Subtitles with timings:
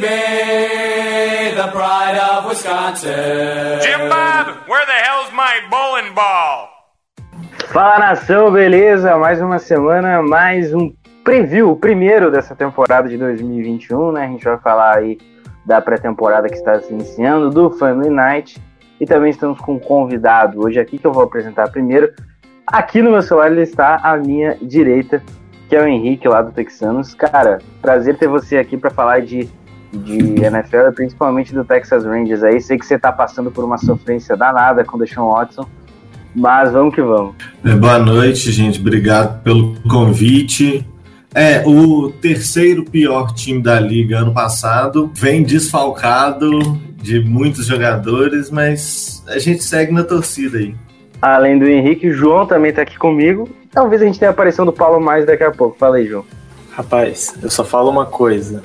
[0.00, 3.80] Baby, the pride of Wisconsin.
[3.80, 6.68] Jim Bob, where the hell's my bowling ball?
[7.72, 9.16] Fala nação, beleza?
[9.16, 10.92] Mais uma semana, mais um
[11.24, 14.24] preview, o primeiro dessa temporada de 2021, né?
[14.24, 15.18] A gente vai falar aí
[15.64, 18.62] da pré-temporada que está se iniciando, do Family Night
[19.00, 22.12] e também estamos com um convidado hoje aqui que eu vou apresentar primeiro.
[22.66, 25.22] Aqui no meu celular ele está à minha direita,
[25.68, 27.14] que é o Henrique lá do Texanos.
[27.14, 29.48] Cara, prazer ter você aqui para falar de,
[29.98, 32.60] de NFL, principalmente do Texas Rangers aí.
[32.60, 35.66] Sei que você está passando por uma sofrência danada com o Deshaun Watson,
[36.34, 37.34] mas vamos que vamos.
[37.64, 38.80] É, boa noite, gente.
[38.80, 40.86] Obrigado pelo convite.
[41.34, 46.50] É, o terceiro pior time da liga ano passado vem desfalcado
[46.96, 50.74] de muitos jogadores, mas a gente segue na torcida aí.
[51.20, 53.48] Além do Henrique, o João também tá aqui comigo.
[53.70, 55.76] Talvez a gente tenha a aparição do Paulo mais daqui a pouco.
[55.78, 56.24] Fala aí, João.
[56.72, 58.62] Rapaz, eu só falo uma coisa.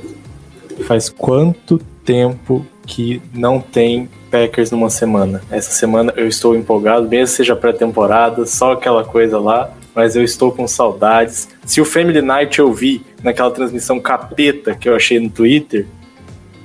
[0.84, 5.42] Faz quanto tempo que não tem Packers numa semana?
[5.50, 10.52] Essa semana eu estou empolgado, mesmo seja pré-temporada, só aquela coisa lá, mas eu estou
[10.52, 11.50] com saudades.
[11.66, 15.86] Se o Family Night eu vi naquela transmissão capeta que eu achei no Twitter,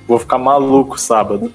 [0.07, 1.51] vou ficar maluco sábado.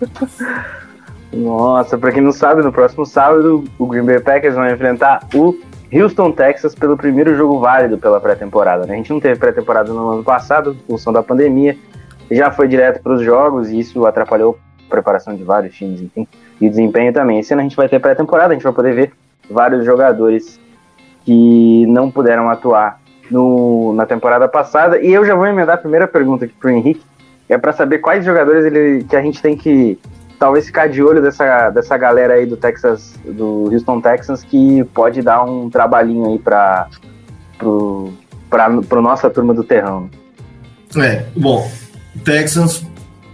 [1.32, 5.58] Nossa, pra quem não sabe, no próximo sábado o Green Bay Packers vai enfrentar o
[5.92, 8.86] Houston, Texas, pelo primeiro jogo válido pela pré-temporada.
[8.86, 8.94] Né?
[8.94, 11.76] A gente não teve pré-temporada no ano passado, em função da pandemia,
[12.30, 16.26] já foi direto para os jogos e isso atrapalhou a preparação de vários times, enfim,
[16.60, 17.38] e o desempenho também.
[17.38, 19.12] Esse ano a gente vai ter pré-temporada, a gente vai poder ver
[19.50, 20.60] vários jogadores
[21.24, 25.00] que não puderam atuar no, na temporada passada.
[25.00, 27.02] E eu já vou emendar a primeira pergunta aqui pro Henrique,
[27.48, 29.98] é para saber quais jogadores ele, que a gente tem que
[30.38, 35.20] talvez ficar de olho dessa, dessa galera aí do Texas, do Houston Texans, que pode
[35.20, 36.88] dar um trabalhinho aí para
[37.58, 38.12] pro,
[39.02, 40.08] nossa turma do terrão.
[40.96, 41.87] É, bom, o
[42.18, 42.84] Texans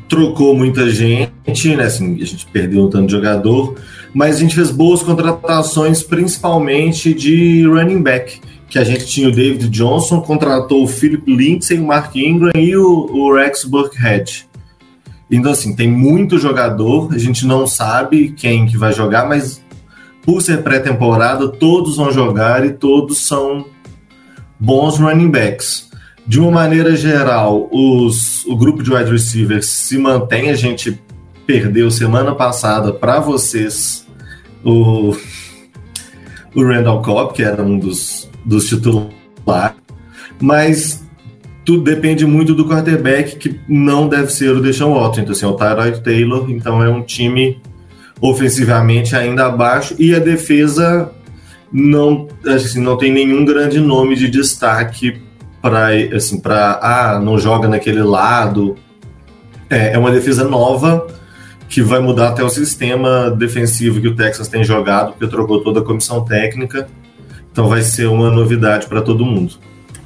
[0.09, 1.85] trocou muita gente, né?
[1.85, 3.77] Assim, a gente perdeu um tanto de jogador,
[4.13, 8.41] mas a gente fez boas contratações, principalmente de running back.
[8.69, 12.77] Que a gente tinha o David Johnson, contratou o Philip Lindsay, o Mark Ingram e
[12.77, 14.49] o, o Rex Burkhead.
[15.31, 19.63] Então, assim, tem muito jogador, a gente não sabe quem que vai jogar, mas
[20.25, 23.67] por ser pré-temporada, todos vão jogar e todos são
[24.59, 25.91] bons running backs.
[26.27, 30.51] De uma maneira geral, os, o grupo de wide receivers se mantém.
[30.51, 30.99] A gente
[31.47, 34.07] perdeu semana passada para vocês
[34.65, 35.15] o,
[36.55, 39.77] o Randall Cobb, que era um dos, dos titulares,
[40.41, 41.05] mas
[41.65, 45.23] tudo depende muito do quarterback, que não deve ser o Deshaun Watson.
[45.23, 47.61] Então, assim, é o Tyrod Taylor, então é um time
[48.21, 51.11] ofensivamente ainda abaixo e a defesa
[51.73, 55.21] não, assim, não tem nenhum grande nome de destaque
[55.65, 58.77] para assim, para ah, não joga naquele lado.
[59.71, 61.07] É, é uma defesa nova
[61.71, 65.81] que vai mudar até o sistema defensivo que o Texas tem jogado, porque trocou toda
[65.81, 66.87] a comissão técnica.
[67.51, 69.55] Então vai ser uma novidade para todo mundo.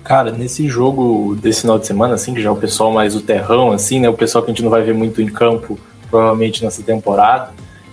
[0.05, 3.21] Cara, nesse jogo desse final de semana, assim, que já é o pessoal mais do
[3.21, 4.09] terrão, assim, né?
[4.09, 5.77] O pessoal que a gente não vai ver muito em campo,
[6.09, 7.51] provavelmente nessa temporada.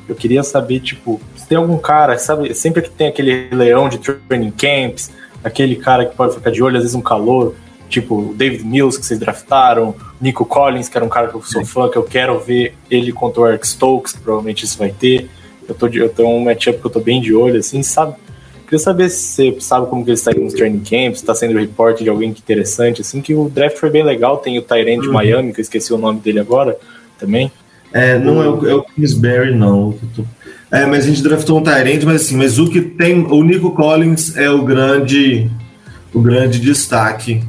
[0.07, 3.97] Eu queria saber, tipo, se tem algum cara, sabe, sempre que tem aquele leão de
[3.97, 5.09] training camps,
[5.45, 7.53] aquele cara que pode ficar de olho, às vezes um calor,
[7.87, 11.43] tipo o David Mills que vocês draftaram, Nico Collins, que era um cara que eu
[11.43, 14.89] sou fã, que eu quero ver ele contra o Eric Stokes, que provavelmente isso vai
[14.89, 15.29] ter.
[15.69, 18.15] Eu tô, de, eu tô um matchup que eu tô bem de olho, assim, sabe?
[18.63, 21.57] Queria saber se você sabe como que ele está indo nos training camps, está sendo
[21.59, 25.01] report de alguém que interessante, assim, que o draft foi bem legal, tem o Tyrant
[25.01, 25.13] de Uhum.
[25.13, 26.75] Miami, que eu esqueci o nome dele agora,
[27.19, 27.51] também.
[27.93, 29.95] É, não é o, é o Kingsbury, não.
[30.71, 33.25] É, mas a gente draftou um Tyrant, mas assim, mas o que tem.
[33.25, 35.49] O Nico Collins é o grande,
[36.13, 37.43] o grande destaque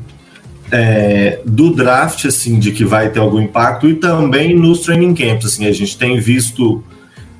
[0.70, 5.46] é, do draft, assim, de que vai ter algum impacto, e também nos training camps.
[5.46, 6.84] Assim, a gente tem visto.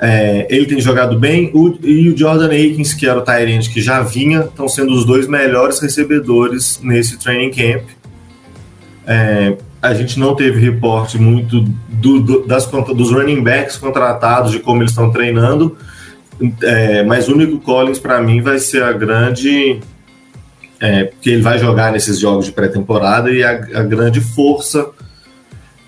[0.01, 3.81] é, ele tem jogado bem, o, e o Jordan Akins, que era o Tyrant que
[3.81, 7.85] já vinha, estão sendo os dois melhores recebedores nesse training camp.
[9.07, 14.59] É, a gente não teve reporte muito do, do- das, dos running backs contratados, de
[14.59, 15.77] como eles estão treinando.
[16.63, 19.81] É, mas o único Collins, para mim, vai ser a grande.
[20.79, 24.91] É, porque ele vai jogar nesses jogos de pré-temporada e a, a, grande força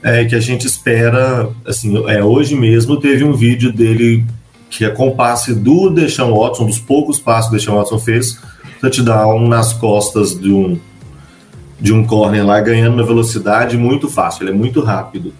[0.03, 1.49] é, que a gente espera.
[1.67, 4.25] Assim, é, hoje mesmo teve um vídeo dele
[4.71, 7.99] que é com passe do Deshaun Watson, um dos poucos passos que o Deshaun Watson
[7.99, 8.39] fez,
[8.81, 10.79] touchdown nas costas de um,
[11.81, 15.33] de um corner lá, ganhando uma velocidade muito fácil, ele é muito rápido.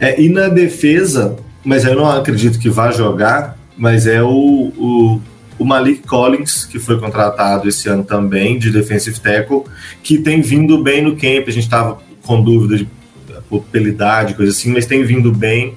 [0.00, 5.20] É, e na defesa, mas eu não acredito que vá jogar, mas é o, o,
[5.58, 9.62] o, Malik Collins, que foi contratado esse ano também, de defensive tackle,
[10.02, 11.46] que tem vindo bem no camp.
[11.46, 12.88] A gente estava com dúvida de
[13.48, 15.74] popularidade, coisa assim, mas tem vindo bem.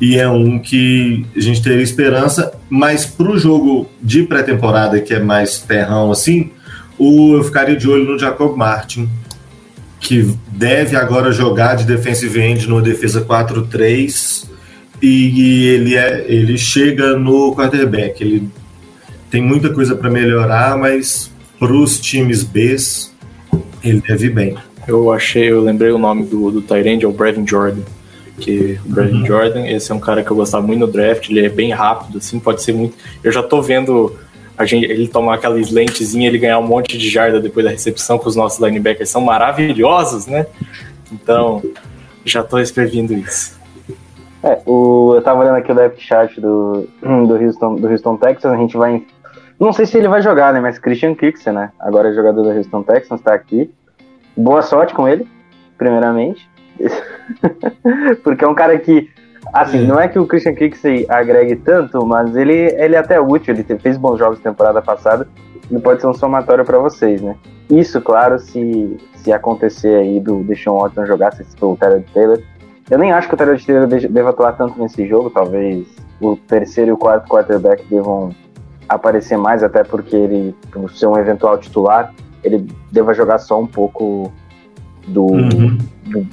[0.00, 5.12] E é um que a gente teria esperança, mas para o jogo de pré-temporada, que
[5.12, 6.50] é mais terrão assim,
[6.98, 9.08] o, eu ficaria de olho no Jacob Martin,
[10.10, 14.44] que deve agora jogar de defensive end numa defesa 4-3
[15.00, 18.20] e ele, é, ele chega no quarterback.
[18.20, 18.48] Ele
[19.30, 21.30] tem muita coisa para melhorar, mas
[21.60, 22.74] para os times B
[23.84, 24.56] ele deve ir bem.
[24.88, 27.82] Eu achei, eu lembrei o nome do, do Tyrande, é o Brevin Jordan.
[28.36, 29.26] Que o Brevin uhum.
[29.26, 32.18] Jordan, esse é um cara que eu gostava muito no draft, ele é bem rápido,
[32.18, 32.96] assim, pode ser muito.
[33.22, 34.16] Eu já tô vendo
[34.64, 38.28] gente, ele tomar aquela lentezinha, ele ganhar um monte de jarda depois da recepção, que
[38.28, 40.46] os nossos linebackers são maravilhosos, né?
[41.12, 41.62] Então,
[42.24, 43.58] já tô escrevendo isso.
[44.42, 48.52] É, o, eu tava olhando aqui o depth chart do, do, Houston, do Houston Texans,
[48.52, 49.04] a gente vai.
[49.58, 50.60] Não sei se ele vai jogar, né?
[50.60, 51.70] Mas Christian Kirksey, né?
[51.78, 53.70] Agora é jogador do Houston Texans, tá aqui.
[54.36, 55.28] Boa sorte com ele,
[55.76, 56.48] primeiramente.
[58.24, 59.10] Porque é um cara que.
[59.52, 63.54] Assim, não é que o Christian Kirksey agregue tanto, mas ele, ele é até útil,
[63.54, 65.26] ele fez bons jogos temporada passada,
[65.70, 67.36] ele pode ser um somatório para vocês, né?
[67.68, 72.40] Isso, claro, se, se acontecer aí do Deshaun Watson jogar, se for o Tyler Taylor,
[72.90, 75.86] eu nem acho que o Tyler Taylor deva atuar tanto nesse jogo, talvez
[76.20, 78.30] o terceiro e o quarto quarterback devam
[78.88, 82.12] aparecer mais, até porque ele, por ser um eventual titular,
[82.42, 84.32] ele deva jogar só um pouco
[85.06, 85.78] do, uhum.
[86.06, 86.26] do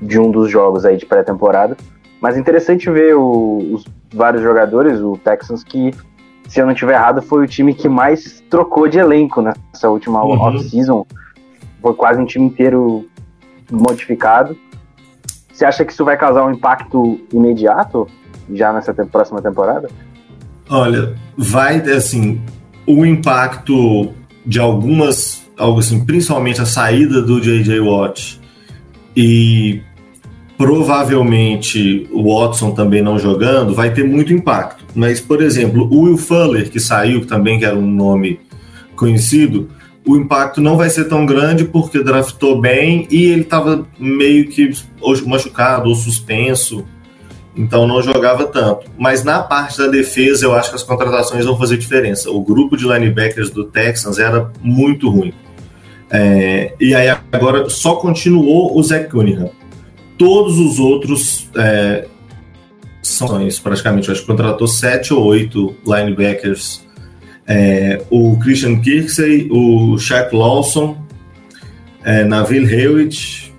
[0.00, 1.76] de um dos jogos aí de pré-temporada.
[2.20, 5.92] Mas interessante ver o, os vários jogadores, o Texans, que,
[6.48, 10.22] se eu não estiver errado, foi o time que mais trocou de elenco nessa última
[10.22, 10.38] uhum.
[10.40, 11.06] off-season.
[11.80, 13.06] Foi quase um time inteiro
[13.70, 14.56] modificado.
[15.52, 18.06] Você acha que isso vai causar um impacto imediato
[18.52, 19.88] já nessa te próxima temporada?
[20.68, 22.40] Olha, vai assim,
[22.86, 24.12] o impacto
[24.44, 28.40] de algumas, algo assim, principalmente a saída do JJ Watt
[29.16, 29.82] e
[30.60, 34.84] provavelmente o Watson também não jogando, vai ter muito impacto.
[34.94, 38.38] Mas, por exemplo, o Will Fuller, que saiu, também que era um nome
[38.94, 39.70] conhecido,
[40.06, 44.70] o impacto não vai ser tão grande porque draftou bem e ele estava meio que
[45.26, 46.84] machucado ou suspenso,
[47.56, 48.86] então não jogava tanto.
[48.98, 52.30] Mas na parte da defesa, eu acho que as contratações vão fazer diferença.
[52.30, 55.32] O grupo de linebackers do Texans era muito ruim.
[56.10, 59.58] É, e aí agora só continuou o Zach Cunningham.
[60.20, 62.06] Todos os outros é,
[63.00, 63.26] são
[63.62, 66.86] praticamente, eu acho que contratou sete ou oito linebackers
[67.46, 70.94] é, o Christian Kirksey, o Shaq Lawson,
[72.04, 73.50] é, Navil Hewitt,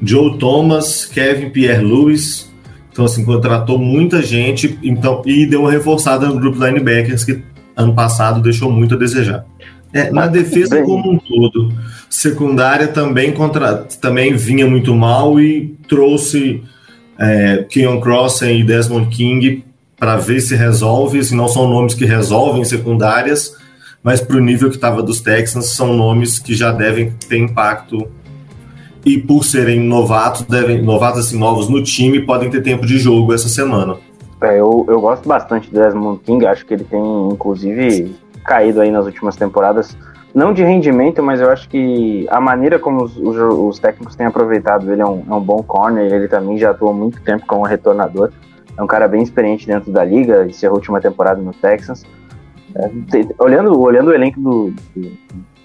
[0.00, 2.52] Joe Thomas, Kevin Pierre-Louis.
[2.92, 7.42] Então, assim, contratou muita gente então, e deu uma reforçada no grupo linebackers que
[7.74, 9.44] ano passado deixou muito a desejar.
[9.96, 11.72] É, na defesa como um todo,
[12.10, 16.62] secundária também, contra, também vinha muito mal e trouxe
[17.18, 19.64] é, Keon Crossen e Desmond King
[19.98, 23.56] para ver se resolve, se não são nomes que resolvem secundárias,
[24.02, 28.06] mas para o nível que estava dos Texans, são nomes que já devem ter impacto.
[29.04, 33.32] E por serem novatos, devem, novatos assim, novos no time, podem ter tempo de jogo
[33.32, 33.96] essa semana.
[34.42, 37.00] É, eu, eu gosto bastante do Desmond King, acho que ele tem,
[37.32, 38.14] inclusive,
[38.46, 39.96] caído aí nas últimas temporadas,
[40.34, 44.26] não de rendimento, mas eu acho que a maneira como os, os, os técnicos têm
[44.26, 47.64] aproveitado ele é um, é um bom corner, ele também já atua muito tempo como
[47.64, 48.30] retornador,
[48.76, 52.04] é um cara bem experiente dentro da liga, encerrou a última temporada no Texas.
[52.74, 55.12] É, te, olhando, olhando o elenco do, do,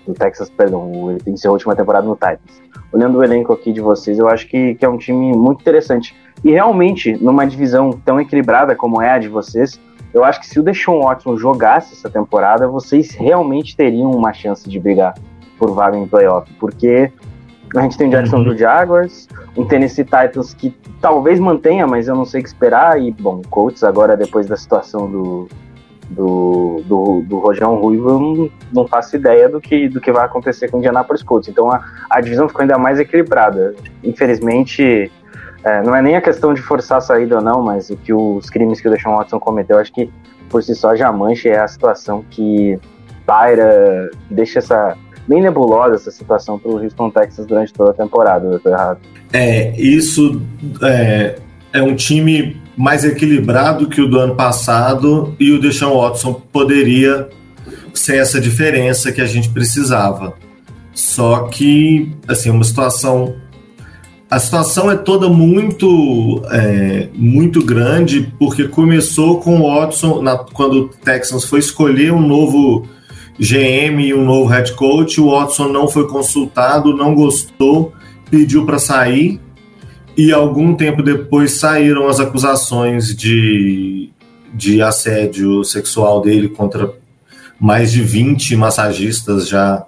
[0.07, 2.61] do Texas, perdão, ele encerrou a última temporada no Titans.
[2.93, 6.15] Olhando o elenco aqui de vocês, eu acho que, que é um time muito interessante.
[6.43, 9.77] E realmente, numa divisão tão equilibrada como é a de vocês,
[10.13, 14.69] eu acho que se o Deshaun Watson jogasse essa temporada, vocês realmente teriam uma chance
[14.69, 15.13] de brigar
[15.57, 17.11] por vaga em playoff, porque
[17.75, 18.43] a gente tem o Jackson uhum.
[18.43, 23.01] do Jaguars, um Tennessee Titans que talvez mantenha, mas eu não sei o que esperar.
[23.01, 25.47] E, bom, Colts agora, depois da situação do,
[26.09, 30.25] do, do, do Rojão Ruivo, eu não, não, faço ideia do que, do que vai
[30.25, 31.47] acontecer com o Indianapolis Colts.
[31.47, 33.73] Então a, a divisão ficou ainda mais equilibrada.
[34.03, 35.09] Infelizmente,
[35.63, 38.13] é, não é nem a questão de forçar a saída ou não, mas o que
[38.13, 40.09] os crimes que o Deshaun Watson cometeu, acho que
[40.49, 42.77] por si só já mancha é a situação que
[43.25, 48.45] paira, deixa essa bem nebulosa essa situação para o Houston Texas durante toda a temporada,
[48.47, 48.99] eu tô errado.
[49.31, 50.41] É, isso
[50.81, 51.35] é,
[51.71, 57.29] é um time mais equilibrado que o do ano passado e o Deshaun Watson poderia
[57.93, 60.33] ser essa diferença que a gente precisava.
[60.93, 63.35] Só que, assim, uma situação.
[64.31, 70.83] A situação é toda muito, é, muito grande, porque começou com o Watson, na, quando
[70.83, 72.87] o Texans foi escolher um novo
[73.37, 77.91] GM e um novo head coach, o Watson não foi consultado, não gostou,
[78.29, 79.37] pediu para sair,
[80.15, 84.11] e algum tempo depois saíram as acusações de,
[84.53, 86.93] de assédio sexual dele contra
[87.59, 89.85] mais de 20 massagistas já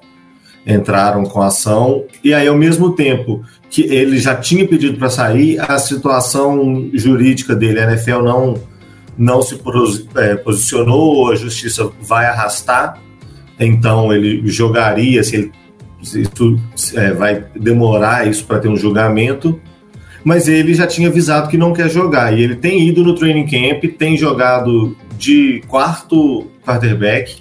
[0.67, 2.03] entraram com ação.
[2.23, 7.55] E aí, ao mesmo tempo que ele já tinha pedido para sair, a situação jurídica
[7.55, 8.61] dele, a NFL não,
[9.17, 9.59] não se
[10.15, 13.01] é, posicionou, a justiça vai arrastar,
[13.59, 15.51] então ele jogaria, se ele
[16.03, 16.59] isso
[16.95, 19.59] é, vai demorar isso para ter um julgamento,
[20.23, 22.37] mas ele já tinha avisado que não quer jogar.
[22.37, 27.37] E ele tem ido no training camp, tem jogado de quarto quarterback,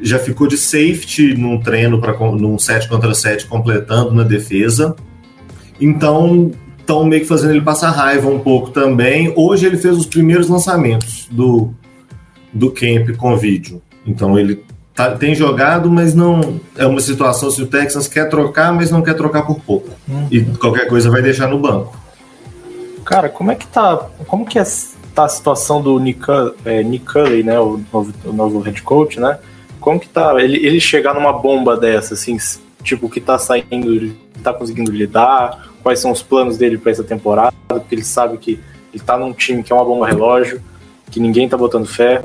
[0.00, 4.96] já ficou de safety num treino para num 7 contra 7 completando na defesa.
[5.80, 6.52] Então,
[6.84, 9.32] estão meio que fazendo ele passar raiva um pouco também.
[9.34, 11.70] Hoje ele fez os primeiros lançamentos do,
[12.52, 13.82] do camp com vídeo.
[14.06, 14.62] Então ele
[14.94, 19.02] tá, tem jogado, mas não é uma situação se o Texas quer trocar, mas não
[19.02, 19.90] quer trocar por pouco.
[20.06, 20.28] Uhum.
[20.30, 21.98] E qualquer coisa vai deixar no banco.
[23.04, 24.08] Cara, como é que tá?
[24.26, 24.64] Como que é,
[25.14, 26.24] tá a situação do Nick,
[26.64, 29.38] é, Nick né, o novo, o novo head coach, né?
[29.80, 32.38] Como que tá ele, ele chegar numa bomba dessa, assim,
[32.84, 37.02] tipo, o que tá saindo, tá conseguindo lidar, quais são os planos dele para essa
[37.02, 38.60] temporada, porque ele sabe que
[38.92, 40.60] ele tá num time que é uma bomba relógio,
[41.10, 42.24] que ninguém tá botando fé.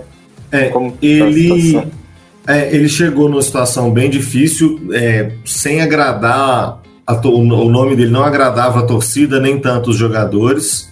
[0.51, 6.81] É, Como ele, tá é, ele chegou numa situação bem difícil, é, sem agradar,
[7.23, 10.89] o nome dele não agradava a torcida, nem tanto os jogadores.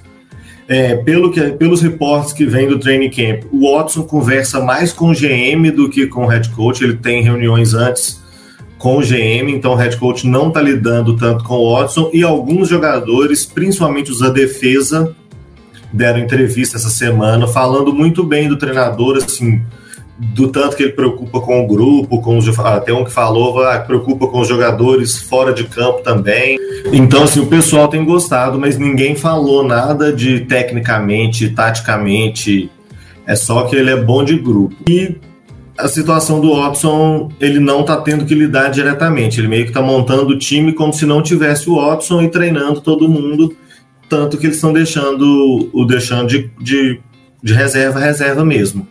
[0.68, 5.12] É, pelo que, pelos reportes que vem do training camp, o Watson conversa mais com
[5.12, 6.84] o GM do que com o head coach.
[6.84, 8.20] Ele tem reuniões antes
[8.78, 12.10] com o GM, então o head coach não está lidando tanto com o Watson.
[12.14, 15.16] E alguns jogadores, principalmente os da defesa,
[15.92, 19.62] deram entrevista essa semana falando muito bem do treinador, assim,
[20.20, 23.80] do tanto que ele preocupa com o grupo, com os, até um que falou, ah,
[23.80, 26.58] preocupa com os jogadores fora de campo também.
[26.92, 32.70] Então, assim, o pessoal tem gostado, mas ninguém falou nada de tecnicamente, taticamente.
[33.26, 34.76] É só que ele é bom de grupo.
[34.90, 35.18] E
[35.78, 39.40] a situação do Watson, ele não tá tendo que lidar diretamente.
[39.40, 42.82] Ele meio que tá montando o time como se não tivesse o Watson e treinando
[42.82, 43.56] todo mundo.
[44.10, 47.00] Tanto que eles estão deixando o deixando de, de,
[47.44, 48.88] de reserva, reserva mesmo.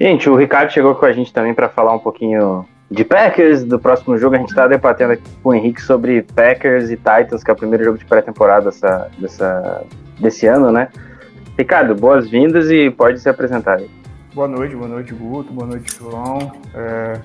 [0.00, 3.78] Gente, o Ricardo chegou com a gente também para falar um pouquinho de Packers, do
[3.78, 4.36] próximo jogo.
[4.36, 7.56] A gente está debatendo aqui com o Henrique sobre Packers e Titans, que é o
[7.56, 9.84] primeiro jogo de pré-temporada dessa, dessa,
[10.18, 10.88] desse ano, né?
[11.58, 13.99] Ricardo, boas-vindas e pode se apresentar aí.
[14.40, 16.50] Boa noite, boa noite, Guto, boa noite, João.
[16.72, 17.20] É,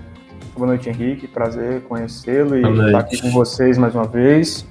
[0.53, 1.29] boa noite, Henrique.
[1.29, 4.67] Prazer conhecê-lo e estar aqui com vocês mais uma vez.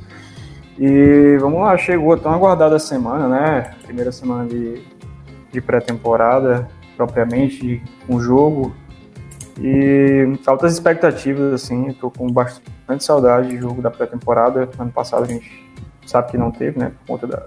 [0.78, 3.74] E vamos lá, chegou tão aguardada a semana, né?
[3.84, 4.82] Primeira semana de,
[5.50, 8.76] de pré-temporada propriamente com o jogo.
[9.58, 14.68] E altas expectativas, assim, tô com bastante saudade de jogo da pré-temporada.
[14.78, 15.66] Ano passado a gente
[16.04, 17.42] sabe que não teve, né, por conta da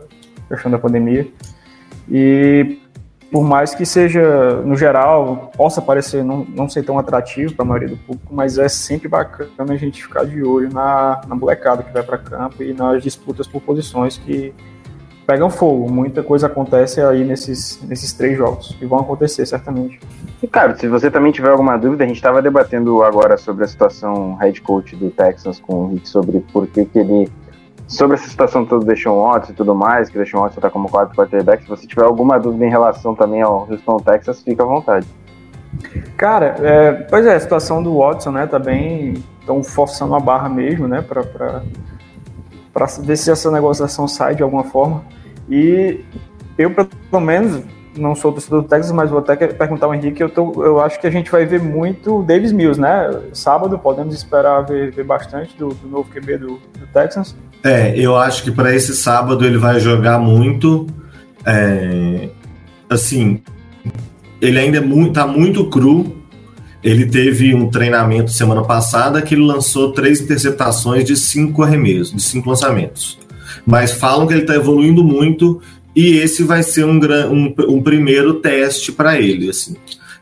[0.50, 1.32] questão da pandemia.
[2.10, 2.80] E
[3.32, 7.68] por mais que seja, no geral, possa parecer não, não ser tão atrativo para a
[7.68, 11.84] maioria do público, mas é sempre bacana a gente ficar de olho na, na molecada
[11.84, 14.54] que vai para campo e nas disputas por posições que
[15.28, 15.92] pegam fogo.
[15.92, 20.00] Muita coisa acontece aí nesses, nesses três jogos e vão acontecer certamente.
[20.42, 23.68] E cara, se você também tiver alguma dúvida, a gente estava debatendo agora sobre a
[23.68, 27.30] situação head coach do Texans com o Rick sobre por que, que ele.
[27.88, 30.70] Sobre essa situação toda do Deshaun Watson e tudo mais, que o Deshaun Watson está
[30.70, 31.64] como quarto quarterback.
[31.64, 35.08] Se você tiver alguma dúvida em relação também ao Houston Texas, fica à vontade.
[36.18, 39.24] Cara, é, pois é, a situação do Watson, né, tá bem.
[39.40, 41.62] Estão forçando a barra mesmo, né, para
[43.02, 45.04] ver se essa negociação sai de alguma forma.
[45.50, 46.04] E
[46.58, 47.64] eu, pelo menos,
[47.98, 51.00] não sou torcedor do Texas, mas vou até perguntar ao Henrique, eu, tô, eu acho
[51.00, 53.22] que a gente vai ver muito Davis Mills, né?
[53.34, 57.36] Sábado podemos esperar ver, ver bastante do, do, novo QB do, do Texans.
[57.64, 60.88] É, eu acho que para esse sábado ele vai jogar muito.
[61.46, 62.30] É,
[62.90, 63.42] assim,
[64.42, 66.16] ele ainda é muito, tá muito cru.
[66.84, 72.22] Ele teve um treinamento semana passada que ele lançou três interceptações de cinco arremessos, de
[72.22, 73.18] cinco lançamentos
[73.68, 75.62] mas falam que ele está evoluindo muito
[75.96, 77.00] e esse vai ser um,
[77.30, 79.50] um, um primeiro teste para ele.
[79.50, 79.76] Assim.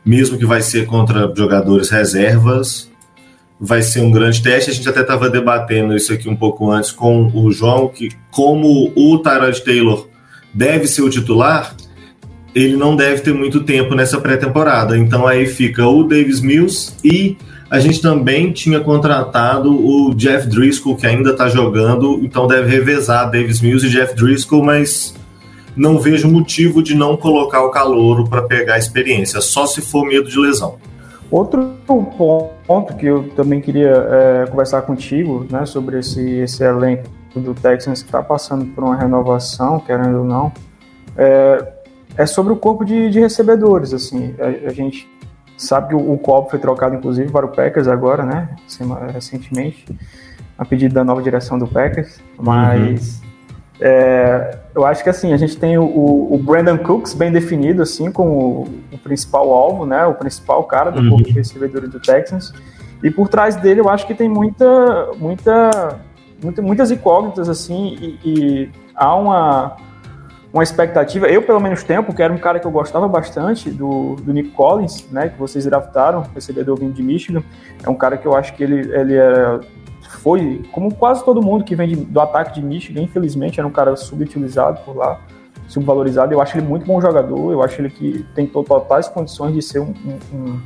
[0.04, 2.90] mesmo que vai ser contra jogadores reservas,
[3.60, 4.70] vai ser um grande teste.
[4.70, 8.92] A gente até estava debatendo isso aqui um pouco antes com o João, que como
[8.94, 10.08] o Tyrod Taylor
[10.52, 11.74] deve ser o titular,
[12.54, 14.96] ele não deve ter muito tempo nessa pré-temporada.
[14.96, 17.36] Então aí fica o Davis Mills e
[17.68, 23.30] a gente também tinha contratado o Jeff Driscoll, que ainda está jogando, então deve revezar
[23.30, 25.14] Davis Mills e Jeff Driscoll, mas
[25.76, 30.06] não vejo motivo de não colocar o calouro para pegar a experiência, só se for
[30.06, 30.78] medo de lesão.
[31.30, 37.52] Outro ponto que eu também queria é, conversar contigo, né, sobre esse, esse elenco do
[37.52, 40.52] Texans que está passando por uma renovação, querendo ou não,
[41.16, 41.72] é,
[42.16, 43.92] é sobre o corpo de, de recebedores.
[43.92, 45.08] Assim, a, a, gente
[45.56, 48.48] sabe que o, o Cobb foi trocado, inclusive, para o Packers agora, né,
[49.12, 49.84] recentemente,
[50.56, 53.25] a pedido da nova direção do Packers, mas uhum.
[53.80, 58.10] É, eu acho que assim, a gente tem o, o, Brandon Cooks bem definido, assim,
[58.10, 60.06] como o, principal alvo, né?
[60.06, 61.10] O principal cara do uhum.
[61.10, 62.52] corpo de recebedores do Texans.
[63.02, 66.00] E por trás dele eu acho que tem muita, muita,
[66.42, 69.76] muita muitas incógnitas, assim, e, e, há uma,
[70.52, 71.26] uma expectativa.
[71.26, 74.50] Eu, pelo menos, tempo, que era um cara que eu gostava bastante do, do Nick
[74.52, 75.28] Collins, né?
[75.28, 77.42] Que vocês draftaram, recebedor vindo de Michigan.
[77.84, 79.60] É um cara que eu acho que ele, ele era
[80.16, 83.70] foi, como quase todo mundo que vem de, do ataque de Michigan, infelizmente, era um
[83.70, 85.20] cara subutilizado por lá,
[85.68, 86.32] subvalorizado.
[86.32, 89.80] Eu acho ele muito bom jogador, eu acho ele que tem totais condições de ser
[89.80, 89.94] um,
[90.32, 90.60] um,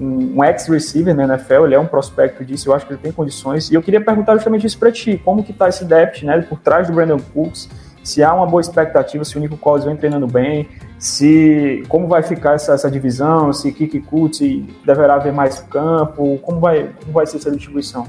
[0.00, 3.12] um, um ex-receiver na NFL, ele é um prospecto disso, eu acho que ele tem
[3.12, 3.70] condições.
[3.70, 6.58] E eu queria perguntar justamente isso para ti, como que tá esse depth, né, por
[6.58, 7.68] trás do Brandon Cooks,
[8.06, 12.22] se há uma boa expectativa, se o Nico Collins vem treinando bem, se como vai
[12.22, 14.38] ficar essa, essa divisão, se Kiki Kutz
[14.84, 18.06] deverá haver mais campo, como vai, como vai ser essa distribuição?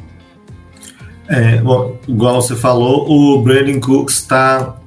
[1.27, 4.77] É, bom, igual você falou, o Brandon Cooks está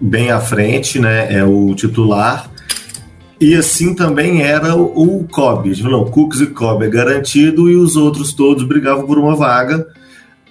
[0.00, 1.32] bem à frente, né?
[1.32, 2.50] É o titular.
[3.40, 5.70] E assim também era o, Cobb.
[5.82, 9.86] Não, Cooks e Cobb é garantido e os outros todos brigavam por uma vaga.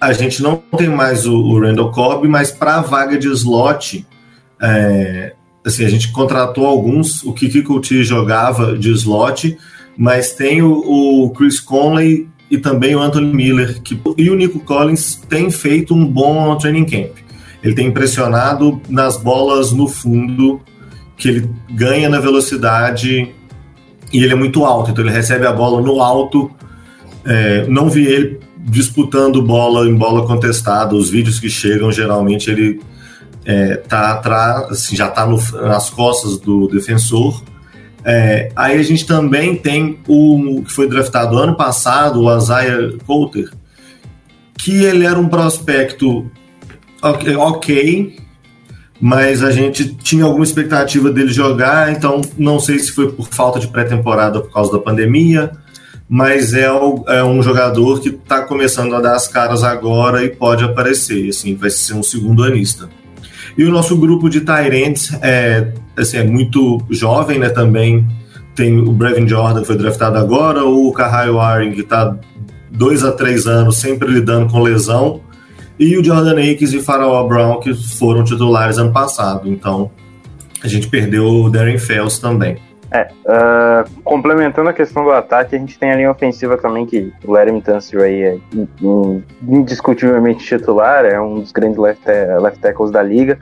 [0.00, 4.06] A gente não tem mais o, o Randall Cobb, mas para a vaga de slot,
[4.60, 5.34] é,
[5.64, 7.22] assim, a gente contratou alguns.
[7.22, 9.56] O Kiki Coutinho jogava de slot,
[9.96, 14.58] mas tem o, o Chris Conley e também o Anthony Miller que, e o Nico
[14.60, 17.16] Collins têm feito um bom training camp.
[17.62, 20.60] Ele tem impressionado nas bolas no fundo,
[21.16, 23.32] que ele ganha na velocidade
[24.12, 26.50] e ele é muito alto, então ele recebe a bola no alto.
[27.24, 30.94] É, não vi ele disputando bola em bola contestada.
[30.94, 32.80] Os vídeos que chegam, geralmente ele
[33.44, 37.42] é, tá atrás, assim, já está nas costas do defensor
[38.04, 43.50] é, aí a gente também tem o que foi draftado ano passado, o Isaiah Coulter,
[44.58, 46.30] que ele era um prospecto
[47.02, 48.16] ok,
[49.00, 53.58] mas a gente tinha alguma expectativa dele jogar, então não sei se foi por falta
[53.58, 55.52] de pré-temporada por causa da pandemia,
[56.08, 60.28] mas é, o, é um jogador que está começando a dar as caras agora e
[60.28, 62.88] pode aparecer, assim, vai ser um segundo anista.
[63.56, 67.48] E o nosso grupo de Tyrants é, assim, é muito jovem, né?
[67.48, 68.06] Também
[68.54, 72.16] tem o Brevin Jordan, que foi draftado agora, o Kahai Waring, que está
[72.70, 75.20] dois a três anos sempre lidando com lesão,
[75.78, 79.48] e o Jordan Akes e Faraó Brown, que foram titulares ano passado.
[79.48, 79.90] Então,
[80.62, 82.58] a gente perdeu o Darren Fells também.
[82.92, 87.12] É, uh, complementando a questão do ataque, a gente tem a linha ofensiva também, que
[87.24, 88.38] o Larry Tunsil aí é
[89.42, 93.38] indiscutivelmente titular, é um dos grandes left, left tackles da liga.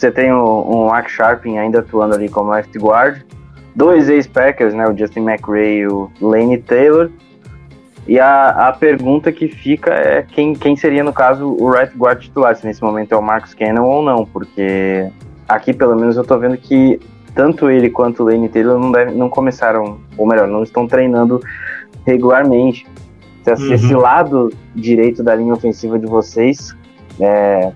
[0.00, 3.20] Você tem o, um Mark Sharping ainda atuando ali como left guard.
[3.76, 7.10] Dois ex-Packers, né, o Justin McRae e o Lane Taylor.
[8.08, 12.18] E a, a pergunta que fica é quem, quem seria, no caso, o right guard
[12.18, 15.06] titular, se nesse momento é o Marcus Cannon ou não, porque
[15.46, 16.98] aqui, pelo menos, eu tô vendo que
[17.34, 21.42] tanto ele quanto o Lane Taylor não, deve, não começaram, ou melhor, não estão treinando
[22.06, 22.86] regularmente.
[23.44, 23.74] Se uhum.
[23.74, 26.74] esse lado direito da linha ofensiva de vocês,
[27.20, 27.70] é,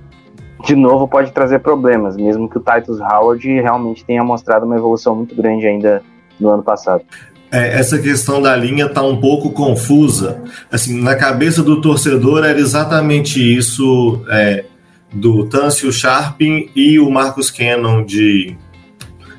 [0.64, 5.14] de novo, pode trazer problemas, mesmo que o Titus Howard realmente tenha mostrado uma evolução
[5.14, 6.02] muito grande ainda
[6.40, 7.02] no ano passado.
[7.50, 10.42] É, essa questão da linha está um pouco confusa.
[10.72, 14.64] Assim, na cabeça do torcedor era exatamente isso é,
[15.12, 18.56] do Tâncio Sharpin e o Marcus Cannon de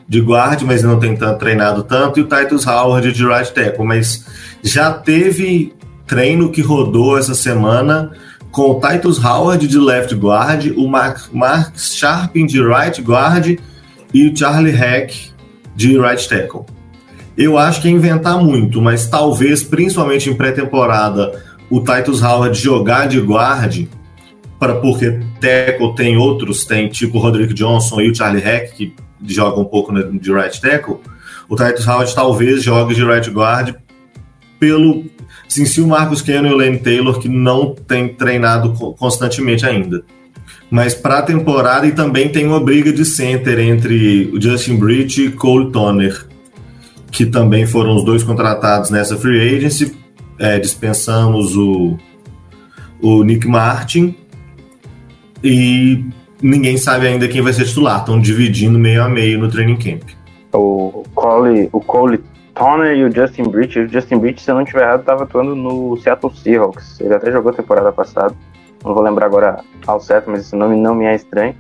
[0.08, 3.84] de guard, mas não tem tanto, treinado tanto, e o Titus Howard de right tackle,
[3.84, 4.24] mas
[4.62, 5.74] já teve
[6.06, 8.12] treino que rodou essa semana
[8.56, 13.60] com o Titus Howard de left guard, o Mark, Mark Sharpin de right guard
[14.14, 15.34] e o Charlie Heck
[15.76, 16.62] de right tackle.
[17.38, 23.10] Eu acho que é inventar muito, mas talvez, principalmente em pré-temporada, o Titus Howard jogar
[23.10, 23.90] de guard,
[24.58, 28.96] para porque tackle tem outros, tem tipo o Roderick Johnson e o Charlie Heck, que
[29.28, 31.02] joga um pouco de right tackle,
[31.50, 33.76] o Titus Howard talvez jogue de right guard
[34.58, 35.14] pelo.
[35.56, 40.04] Assim, se o Marcus Cannon e o Lane Taylor, que não tem treinado constantemente ainda.
[40.70, 45.28] Mas para a temporada e também tem uma briga de center entre o Justin Bridge
[45.28, 46.26] e Cole Toner,
[47.10, 49.96] que também foram os dois contratados nessa free agency.
[50.38, 51.98] É, dispensamos o,
[53.02, 54.14] o Nick Martin
[55.42, 56.04] e
[56.42, 58.02] ninguém sabe ainda quem vai ser titular.
[58.02, 60.04] Estão dividindo meio a meio no training camp.
[60.52, 62.20] O Cole, o Cole
[62.56, 63.82] Toner e o Justin Bridge.
[63.82, 67.00] O Justin Bridge, se eu não estiver errado, estava atuando no Seattle Seahawks.
[67.02, 68.34] Ele até jogou a temporada passada.
[68.84, 71.56] Não vou lembrar agora ao certo, mas esse nome não me é estranho.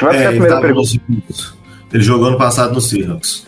[0.00, 0.90] Eu é, a primeira pergunta.
[1.92, 3.46] Ele jogou ano passado no Seahawks.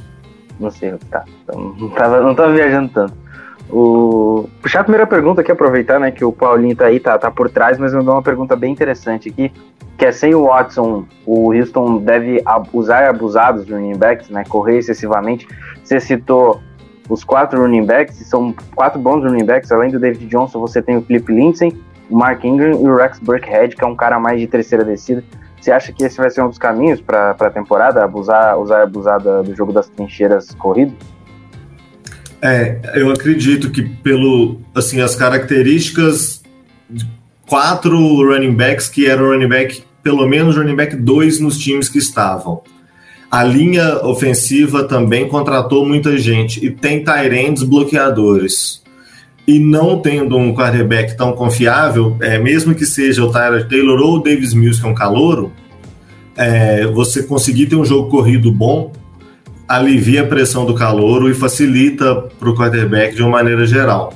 [0.58, 1.24] No Seahawks, tá.
[1.44, 3.27] Então, não estava não tava viajando tanto.
[3.70, 4.48] O...
[4.62, 7.50] Puxar a primeira pergunta aqui, aproveitar né, que o Paulinho tá aí, tá, tá por
[7.50, 9.52] trás, mas mandou uma pergunta bem interessante aqui,
[9.96, 14.44] que é sem o Watson, o Houston deve usar e abusar dos running backs, né,
[14.48, 15.46] correr excessivamente.
[15.84, 16.60] Você citou
[17.08, 20.96] os quatro running backs, são quatro bons running backs, além do David Johnson, você tem
[20.96, 21.76] o Philip Lindsay,
[22.08, 25.22] o Mark Ingram e o Rex Burkhead, que é um cara mais de terceira descida.
[25.60, 28.82] Você acha que esse vai ser um dos caminhos para a temporada, abusar, usar e
[28.82, 30.94] abusar do jogo das trincheiras corrido?
[32.40, 36.42] É, eu acredito que pelo assim as características
[36.88, 37.04] de
[37.46, 41.98] quatro running backs que eram running back, pelo menos running back dois nos times que
[41.98, 42.62] estavam.
[43.30, 48.82] A linha ofensiva também contratou muita gente e tem Tyrands bloqueadores.
[49.46, 54.16] E não tendo um quarterback tão confiável, é, mesmo que seja o Tyler Taylor ou
[54.16, 55.52] o Davis Mills, que é um calouro,
[56.36, 58.92] é, você conseguir ter um jogo corrido bom
[59.68, 64.14] alivia a pressão do calouro e facilita para o quarterback de uma maneira geral.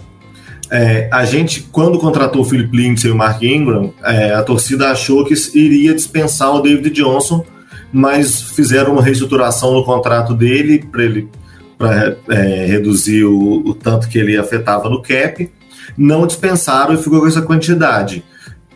[0.70, 4.90] É, a gente, quando contratou o Philip Lindsay e o Mark Ingram, é, a torcida
[4.90, 7.44] achou que iria dispensar o David Johnson,
[7.92, 11.28] mas fizeram uma reestruturação no contrato dele para ele
[11.76, 15.50] para é, reduzir o, o, tanto que ele afetava no cap.
[15.98, 18.24] Não dispensaram e ficou com essa quantidade.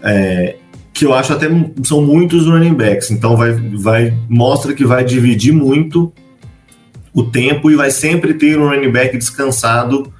[0.02, 0.56] É,
[0.92, 1.46] que eu acho até
[1.84, 6.12] são muitos running backs, então vai, vai mostra que vai dividir muito
[7.16, 10.12] o tempo e vai sempre ter um running back descansado,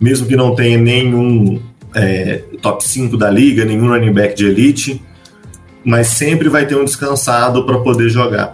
[0.00, 1.62] mesmo que não tenha nenhum
[1.94, 5.00] é, top 5 da liga, nenhum running back de elite,
[5.84, 8.50] mas sempre vai ter um descansado para poder jogar.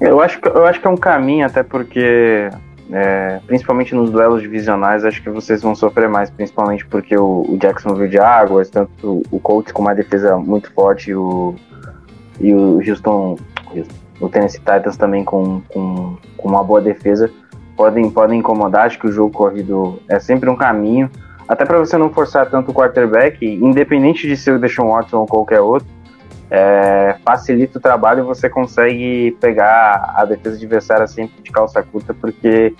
[0.00, 2.50] Eu acho, que, eu acho que é um caminho, até porque,
[2.90, 7.56] é, principalmente nos duelos divisionais, acho que vocês vão sofrer mais, principalmente porque o, o
[7.56, 11.54] Jacksonville de Águas, tanto o Colts com uma defesa muito forte e o,
[12.40, 13.38] e o Houston,
[13.72, 17.30] Houston o Tennessee Titans também com, com, com, uma boa defesa
[17.76, 18.86] podem, podem incomodar.
[18.86, 21.10] Acho que o jogo corrido é sempre um caminho,
[21.48, 25.26] até para você não forçar tanto o quarterback, independente de ser o Deshaun Watson ou
[25.26, 25.88] qualquer outro,
[26.48, 32.14] é, facilita o trabalho e você consegue pegar a defesa adversária sempre de calça curta,
[32.14, 32.74] porque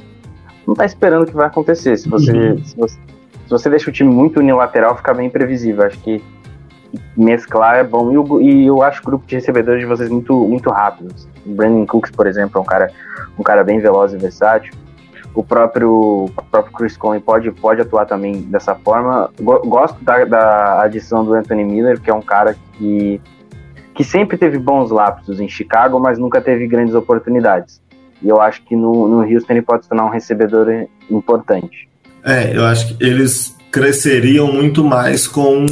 [0.64, 1.96] não está esperando o que vai acontecer.
[1.96, 2.64] Se você, uhum.
[2.64, 5.85] se você, se você deixa o time muito unilateral, fica bem imprevisível.
[5.85, 6.22] Acho que
[7.16, 8.11] mesclar é bom.
[8.11, 11.28] E eu, e eu acho o grupo de recebedores de vocês muito, muito rápidos.
[11.44, 12.90] O Brandon Cooks, por exemplo, é um cara,
[13.38, 14.72] um cara bem veloz e versátil.
[15.35, 19.31] O próprio, o próprio Chris Conley pode, pode atuar também dessa forma.
[19.40, 23.20] Gosto da, da adição do Anthony Miller, que é um cara que,
[23.94, 27.81] que sempre teve bons lapsos em Chicago, mas nunca teve grandes oportunidades.
[28.20, 31.88] E eu acho que no, no Houston ele pode se tornar um recebedor importante.
[32.24, 35.64] É, eu acho que eles cresceriam muito mais com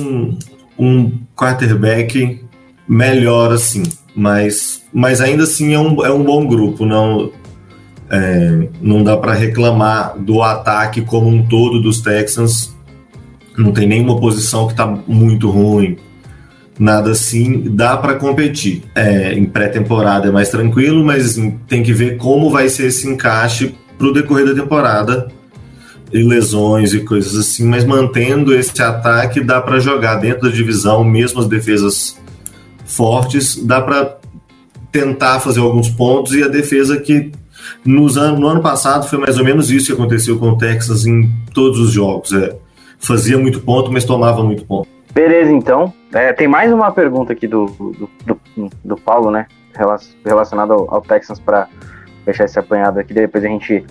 [0.81, 2.41] um quarterback
[2.89, 3.83] melhor assim,
[4.15, 7.31] mas, mas ainda assim é um, é um bom grupo, não
[8.11, 12.75] é, não dá para reclamar do ataque como um todo dos Texans,
[13.57, 15.97] não tem nenhuma posição que está muito ruim,
[16.79, 18.83] nada assim, dá para competir.
[18.95, 21.39] É, em pré-temporada é mais tranquilo, mas
[21.69, 25.29] tem que ver como vai ser esse encaixe para o decorrer da temporada
[26.13, 31.05] e lesões e coisas assim, mas mantendo esse ataque dá para jogar dentro da divisão,
[31.05, 32.19] mesmo as defesas
[32.85, 34.19] fortes, dá para
[34.91, 37.31] tentar fazer alguns pontos e a defesa que
[37.85, 41.07] nos an no ano passado foi mais ou menos isso que aconteceu com o Texas
[41.07, 42.33] em todos os jogos.
[42.33, 42.57] É,
[42.99, 44.89] fazia muito ponto, mas tomava muito ponto.
[45.13, 45.93] Beleza, então.
[46.13, 48.11] É, tem mais uma pergunta aqui do, do,
[48.57, 49.47] do, do Paulo, né?
[50.25, 51.69] Relacionada ao, ao Texans para
[52.25, 53.15] fechar esse apanhado aqui.
[53.15, 53.85] Depois a gente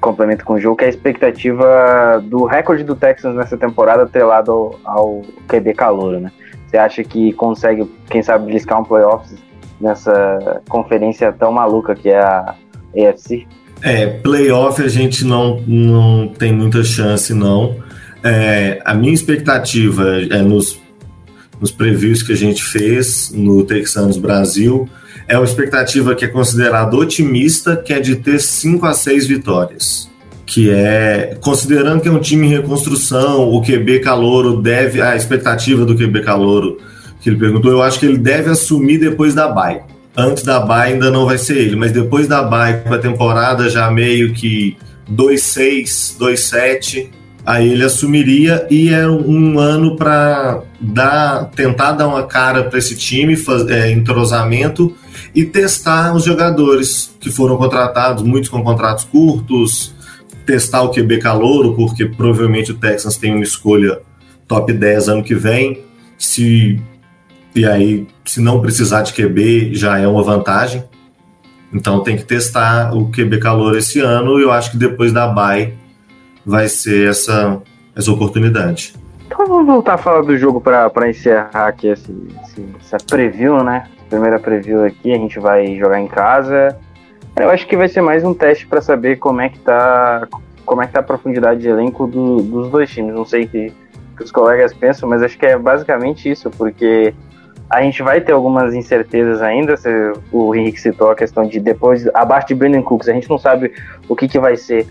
[0.00, 4.50] complemento com o jogo, que é a expectativa do recorde do Texans nessa temporada atrelado
[4.50, 6.32] ao, ao QB calouro, né?
[6.66, 9.36] Você acha que consegue, quem sabe, bliscar um playoffs
[9.80, 12.54] nessa conferência tão maluca que é a
[12.94, 13.46] AFC?
[13.82, 17.76] É, playoff a gente não, não tem muita chance, não.
[18.22, 20.80] É, a minha expectativa é nos,
[21.60, 24.88] nos previews que a gente fez no Texans Brasil
[25.30, 30.10] é uma expectativa que é considerada otimista, que é de ter 5 a 6 vitórias.
[30.44, 35.84] Que é, considerando que é um time em reconstrução, o QB Calouro deve, a expectativa
[35.84, 36.78] do QB Calouro
[37.20, 39.82] que ele perguntou, eu acho que ele deve assumir depois da bye.
[40.16, 43.68] Antes da bye ainda não vai ser ele, mas depois da bye, com a temporada
[43.68, 44.76] já meio que
[45.12, 47.08] 2-6, 2-7,
[47.46, 52.96] aí ele assumiria e é um ano para dar, tentar dar uma cara para esse
[52.96, 54.92] time, fazer é, entrosamento
[55.34, 59.94] e testar os jogadores que foram contratados, muitos com contratos curtos,
[60.44, 64.00] testar o QB calouro, porque provavelmente o Texans tem uma escolha
[64.48, 65.84] top 10 ano que vem.
[66.18, 66.80] Se
[67.54, 70.84] e aí, se não precisar de QB, já é uma vantagem.
[71.72, 75.26] Então tem que testar o QB calor esse ano e eu acho que depois da
[75.26, 75.74] bye
[76.44, 77.60] vai ser essa,
[77.94, 78.94] essa oportunidade.
[79.26, 82.12] Então vamos voltar a falar do jogo para encerrar aqui esse,
[82.42, 83.88] esse, essa preview, né?
[84.10, 86.76] Primeira preview aqui, a gente vai jogar em casa.
[87.36, 90.26] Eu acho que vai ser mais um teste para saber como é que tá
[90.66, 93.14] como é que tá a profundidade de elenco do, dos dois times.
[93.14, 93.72] Não sei o que,
[94.16, 97.14] que os colegas pensam, mas acho que é basicamente isso, porque
[97.70, 99.74] a gente vai ter algumas incertezas ainda.
[100.32, 103.72] O Henrique citou a questão de depois, abaixo de Brandon Cooks, a gente não sabe
[104.08, 104.86] o que, que vai ser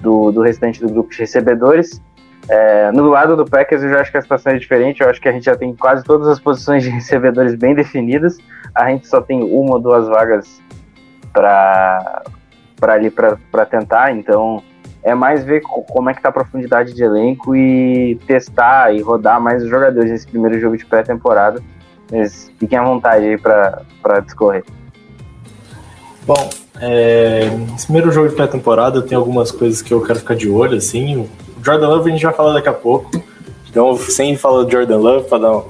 [0.00, 2.02] do, do restante do grupo de recebedores.
[2.48, 5.02] É, no lado do Packers, eu já acho que a situação é diferente.
[5.02, 8.38] Eu acho que a gente já tem quase todas as posições de recebedores bem definidas.
[8.74, 10.60] A gente só tem uma ou duas vagas
[11.32, 12.22] para
[12.82, 14.12] ali para tentar.
[14.12, 14.62] Então,
[15.02, 19.40] é mais ver como é que tá a profundidade de elenco e testar e rodar
[19.40, 21.62] mais os jogadores nesse primeiro jogo de pré-temporada.
[22.10, 24.64] Mas fiquem à vontade aí para discorrer.
[26.26, 26.48] Bom,
[26.80, 30.76] é, esse primeiro jogo de pré-temporada tem algumas coisas que eu quero ficar de olho,
[30.76, 31.28] assim.
[31.64, 33.10] Jordan Love a gente vai falar daqui a pouco.
[33.68, 35.62] Então, sem falar do Jordan Love, para dar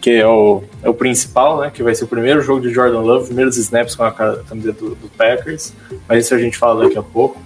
[0.00, 1.70] que é o, é o principal, né?
[1.72, 4.94] Que vai ser o primeiro jogo de Jordan Love, primeiros snaps com a camiseta do,
[4.94, 5.72] do, Packers.
[6.08, 7.40] Mas isso a gente fala daqui a pouco.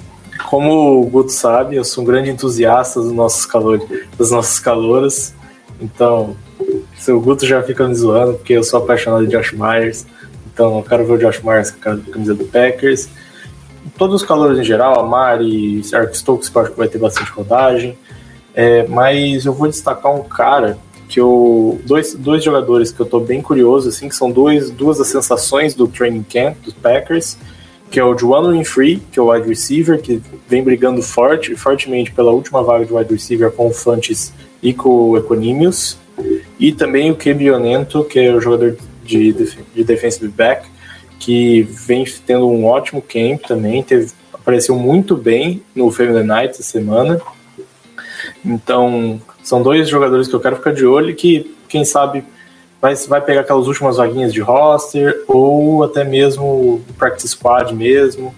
[0.49, 3.87] Como o Guto sabe, eu sou um grande entusiasta dos nossos calores,
[4.19, 5.35] das nossas caloras.
[5.81, 6.37] Então,
[6.99, 10.07] seu Guto já fica me zoando, porque eu sou apaixonado de Josh Myers.
[10.53, 13.09] Então eu quero ver o Josh Myers com a camisa do Packers.
[14.03, 16.99] Todos os calores em geral, a Mari, Eric Stokes, que eu acho que vai ter
[16.99, 17.97] bastante rodagem.
[18.53, 20.77] É, mas eu vou destacar um cara
[21.09, 21.81] que eu.
[21.87, 25.77] Dois, dois jogadores que eu tô bem curioso, assim, que são dois, duas das sensações
[25.77, 27.39] do training camp dos Packers,
[27.93, 32.11] que é o Juan Winfree, que é o wide receiver, que vem brigando forte, fortemente
[32.11, 35.97] pela última vaga de wide receiver com o Fantes e com o Equanimius.
[36.59, 40.72] E também o Kebionento, que é o jogador de, de defensive back,
[41.23, 46.65] que vem tendo um ótimo camp também, teve, apareceu muito bem no Family Night essa
[46.65, 47.21] semana.
[48.45, 52.25] Então, são dois jogadores que eu quero ficar de olho que, quem sabe,
[52.81, 58.35] vai, vai pegar aquelas últimas vaguinhas de roster ou até mesmo practice squad mesmo.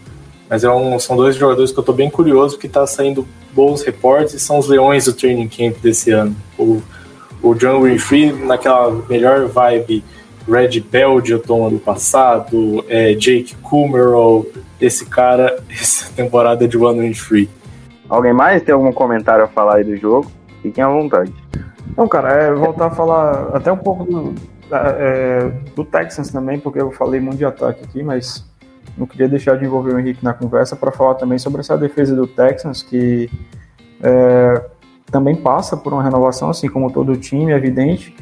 [0.51, 3.83] Mas é um, são dois jogadores que eu estou bem curioso, que está saindo bons
[3.83, 6.37] reportes e são os leões do training camp desse ano.
[6.59, 6.83] O,
[7.43, 10.05] o John Winfrey naquela melhor vibe
[10.49, 14.47] Red Belgian ano passado, é, Jake Kumerow,
[14.81, 17.49] esse cara, essa temporada de One Winfrey.
[18.09, 20.31] Alguém mais tem algum comentário a falar aí do jogo?
[20.63, 21.33] Fiquem à vontade.
[21.97, 24.35] Não, cara, é voltar a falar até um pouco do,
[24.71, 28.45] é, do Texans também, porque eu falei muito de ataque aqui, mas
[28.97, 32.15] não queria deixar de envolver o Henrique na conversa para falar também sobre essa defesa
[32.15, 33.31] do Texans, que
[34.03, 34.63] é,
[35.11, 38.15] também passa por uma renovação, assim como todo o time, é evidente,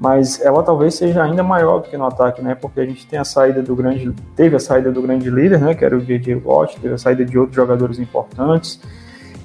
[0.00, 2.54] mas ela talvez seja ainda maior do que no ataque, né?
[2.54, 5.74] Porque a gente tem a saída do grande, teve a saída do grande líder, né?
[5.74, 6.36] Que era o J.J.
[6.36, 8.80] Watt, teve a saída de outros jogadores importantes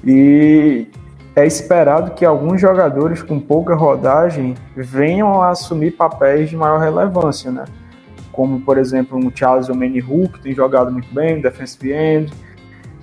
[0.04, 0.86] e
[1.34, 7.50] é esperado que alguns jogadores com pouca rodagem venham a assumir papéis de maior relevância,
[7.50, 7.64] né?
[8.30, 12.32] Como, por exemplo, o Charles Omenihu, que tem jogado muito bem, defensive end,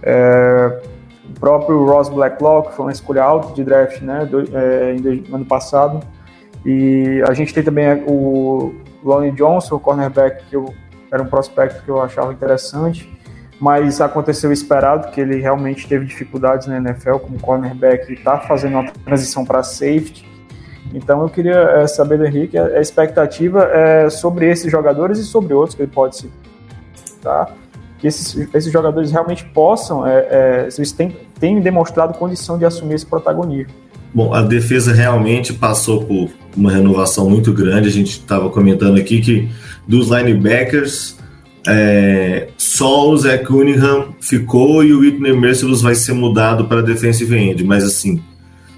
[0.03, 0.81] é,
[1.29, 4.93] o próprio Ross Blacklock, que foi uma escolha alta de draft né, do, é,
[5.27, 6.01] no ano passado.
[6.65, 10.73] E a gente tem também o Lonnie Johnson, o cornerback, que eu,
[11.11, 13.11] era um prospecto que eu achava interessante,
[13.59, 18.39] mas aconteceu o esperado, que ele realmente teve dificuldades na NFL como cornerback e está
[18.39, 20.27] fazendo uma transição para safety.
[20.93, 25.23] Então eu queria é, saber do Henrique a, a expectativa é, sobre esses jogadores e
[25.23, 26.31] sobre outros que ele pode citar.
[27.21, 27.53] Tá?
[28.01, 32.95] que esses, esses jogadores realmente possam, é, é, eles têm, têm demonstrado condição de assumir
[32.95, 33.71] esse protagonismo.
[34.13, 37.87] Bom, a defesa realmente passou por uma renovação muito grande.
[37.87, 39.49] A gente estava comentando aqui que
[39.87, 41.17] dos linebackers,
[41.67, 47.35] é, só o Zé Cunningham ficou e o Whitney Merciless vai ser mudado para defensive
[47.37, 47.63] end.
[47.63, 48.21] Mas assim,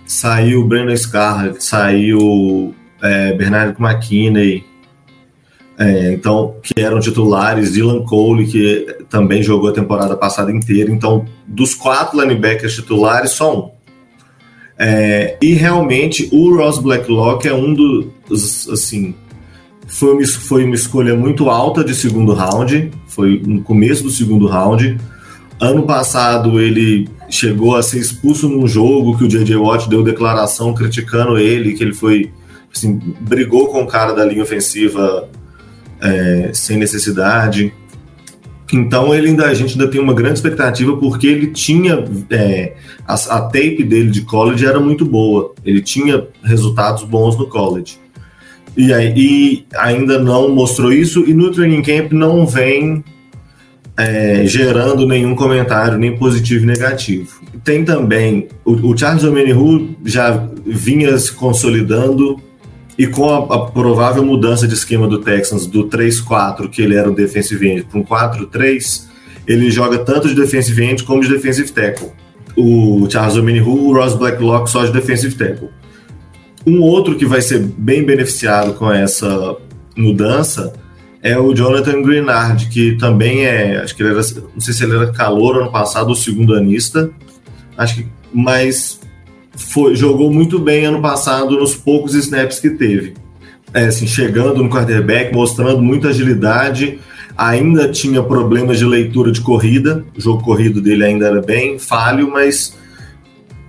[0.06, 4.64] saiu o Brandon Scarlett, saiu é, Bernardo McKinney,
[5.76, 10.92] É, então, que eram titulares, Dylan Cole, que também jogou a temporada passada inteira.
[10.92, 13.73] Então, dos quatro linebackers titulares, só um.
[14.78, 19.14] É, e realmente o Ross Blacklock é um dos, assim,
[19.88, 24.48] foi uma, foi uma escolha muito alta de segundo round, foi no começo do segundo
[24.48, 24.98] round.
[25.60, 29.56] Ano passado ele chegou a ser expulso num jogo que o J.J.
[29.56, 32.32] Watt deu declaração criticando ele, que ele foi,
[32.74, 35.30] assim, brigou com o cara da linha ofensiva
[36.02, 37.74] é, sem necessidade.
[38.74, 42.74] Então ele ainda, a gente ainda tem uma grande expectativa porque ele tinha é,
[43.08, 45.54] a, a, tape dele de college era muito boa.
[45.64, 48.00] Ele tinha resultados bons no college.
[48.76, 53.04] E, ainda não mostrou isso, e no training camp não vem
[53.96, 57.44] é, gerando nenhum comentário, nem positivo nem negativo.
[57.64, 62.42] Tem também o, o Charles Omenihu já vinha se consolidando
[62.98, 67.10] e com a, a, provável mudança de esquema do Texans do 3-4, que ele era
[67.10, 69.06] um defensive end, para um 4-3,
[69.48, 72.12] ele joga tanto de defensive end como de defensive tackle.
[72.56, 75.70] O Charles Omenihu, o Ross Blacklock só de defensive tackle.
[76.66, 79.58] Um outro que vai ser bem beneficiado com essa
[79.98, 80.74] mudança
[81.22, 84.22] é o Jonathan Greenard, que também é, acho que ele era,
[84.54, 87.10] não sei se ele era calor ano passado ou segundo anista,
[87.78, 89.00] acho que, mas
[89.56, 93.14] foi, jogou muito bem ano passado nos poucos snaps que teve.
[93.74, 97.00] É, assim, chegando no quarterback, mostrando muita agilidade,
[97.38, 102.30] ainda tinha problemas de leitura de corrida, o jogo corrido dele ainda era bem falho,
[102.32, 102.78] mas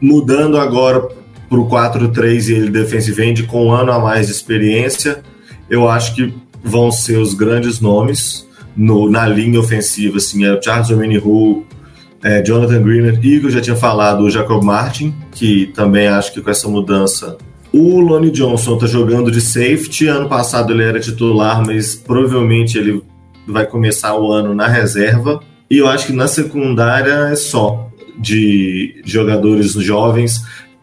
[0.00, 1.08] mudando agora
[1.48, 5.22] para o 4-3 e ele defensive end com um ano a mais de experiência,
[5.70, 10.62] eu acho que vão ser os grandes nomes no, na linha ofensiva, assim, é o
[10.62, 11.64] Charles Omenihu,
[12.24, 16.40] é, Jonathan Greener e eu já tinha falado, o Jacob Martin, que também acho que
[16.40, 17.36] com essa mudança.
[17.70, 20.06] O Lonnie Johnson está jogando de safety.
[20.06, 23.02] Ano passado ele era titular, mas provavelmente ele
[23.46, 25.40] vai começar o ano na reserva.
[25.70, 30.40] E eu acho que na secundária é só de jogadores jovens.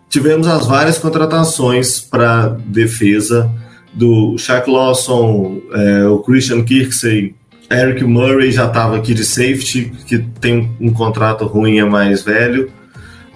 [0.10, 3.50] Tivemos as várias contratações para defesa
[3.94, 7.34] do Shaq Lawson, é, o Christian Kirksey,
[7.72, 12.70] Eric Murray já estava aqui de safety, que tem um contrato ruim, é mais velho.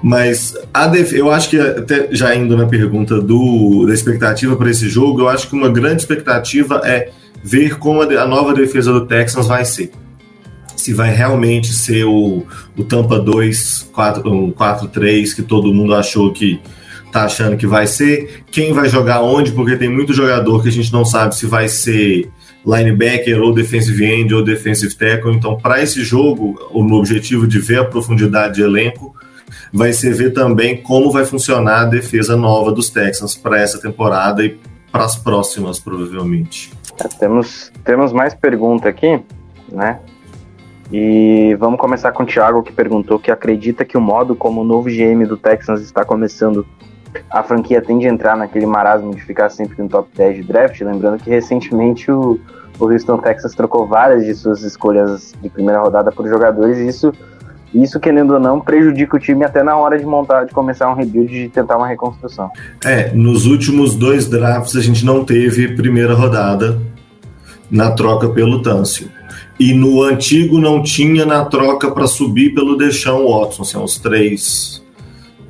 [0.03, 1.13] Mas a def...
[1.13, 5.29] eu acho que, até já indo na pergunta do, da expectativa para esse jogo, eu
[5.29, 7.11] acho que uma grande expectativa é
[7.43, 9.91] ver como a, a nova defesa do Texans vai ser.
[10.75, 12.45] Se vai realmente ser o,
[12.77, 16.59] o Tampa 2, 4, um 4-3, que todo mundo achou que
[17.11, 18.43] tá achando que vai ser.
[18.51, 21.69] Quem vai jogar onde, porque tem muito jogador que a gente não sabe se vai
[21.69, 22.29] ser
[22.65, 25.35] linebacker ou defensive end ou defensive tackle.
[25.35, 29.15] Então, para esse jogo, o objetivo de ver a profundidade de elenco
[29.71, 34.43] vai ser ver também como vai funcionar a defesa nova dos Texans para essa temporada
[34.43, 34.57] e
[34.91, 36.71] para as próximas, provavelmente.
[37.03, 39.19] É, temos, temos mais pergunta aqui,
[39.71, 39.99] né?
[40.91, 44.63] E vamos começar com o Thiago, que perguntou que acredita que o modo como o
[44.63, 46.65] novo GM do Texans está começando
[47.29, 50.79] a franquia tende a entrar naquele marasmo de ficar sempre no top 10 de draft.
[50.81, 52.39] Lembrando que recentemente o,
[52.79, 57.13] o Houston Texas trocou várias de suas escolhas de primeira rodada por jogadores, e isso,
[57.73, 60.95] isso, querendo ou não, prejudica o time até na hora de montar, de começar um
[60.95, 62.49] rebuild, de tentar uma reconstrução.
[62.83, 66.79] É, nos últimos dois drafts a gente não teve primeira rodada
[67.69, 69.09] na troca pelo Tâncio.
[69.59, 73.99] E no antigo não tinha na troca para subir pelo Deshaun Watson, são assim, os
[73.99, 74.84] três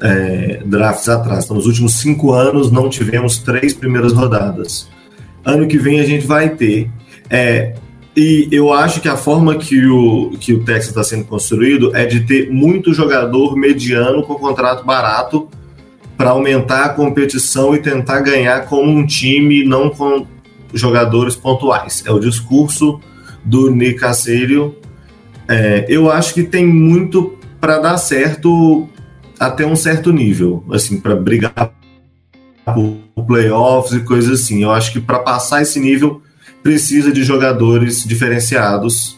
[0.01, 1.45] é, drafts atrás.
[1.45, 4.87] Então, nos últimos cinco anos não tivemos três primeiras rodadas.
[5.43, 6.89] Ano que vem a gente vai ter.
[7.29, 7.75] É,
[8.15, 12.05] e eu acho que a forma que o, que o Texas está sendo construído é
[12.05, 15.49] de ter muito jogador mediano com contrato barato
[16.17, 20.25] para aumentar a competição e tentar ganhar como um time, não com
[20.73, 22.03] jogadores pontuais.
[22.05, 23.01] É o discurso
[23.43, 24.75] do Nick Casario.
[25.47, 28.87] É, eu acho que tem muito para dar certo
[29.39, 31.71] até um certo nível, assim, para brigar
[32.65, 34.63] por playoffs e coisas assim.
[34.63, 36.21] Eu acho que para passar esse nível
[36.63, 39.17] precisa de jogadores diferenciados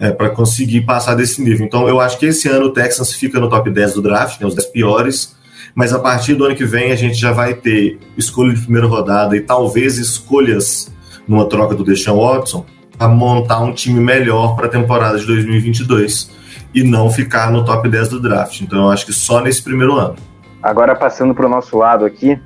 [0.00, 1.64] é, para conseguir passar desse nível.
[1.64, 4.46] Então, eu acho que esse ano o Texans fica no top 10 do draft, né,
[4.46, 5.36] os 10 piores,
[5.74, 8.86] mas a partir do ano que vem a gente já vai ter escolha de primeira
[8.86, 10.92] rodada e talvez escolhas
[11.26, 12.66] numa troca do Deshaun Watson
[12.98, 16.30] para montar um time melhor para a temporada de 2022
[16.74, 18.60] e não ficar no top 10 do draft.
[18.60, 20.16] Então eu acho que só nesse primeiro ano.
[20.62, 22.40] Agora passando para o nosso lado aqui,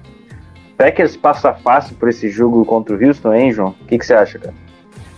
[0.77, 3.75] Packers passa fácil por esse jogo contra o Houston, hein, João?
[3.81, 4.55] O que, que você acha, cara?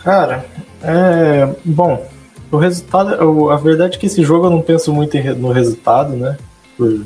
[0.02, 0.46] Cara,
[0.82, 1.48] é.
[1.64, 2.06] Bom,
[2.50, 3.50] o resultado.
[3.50, 6.36] A verdade é que esse jogo eu não penso muito no resultado, né?
[6.76, 7.04] Por,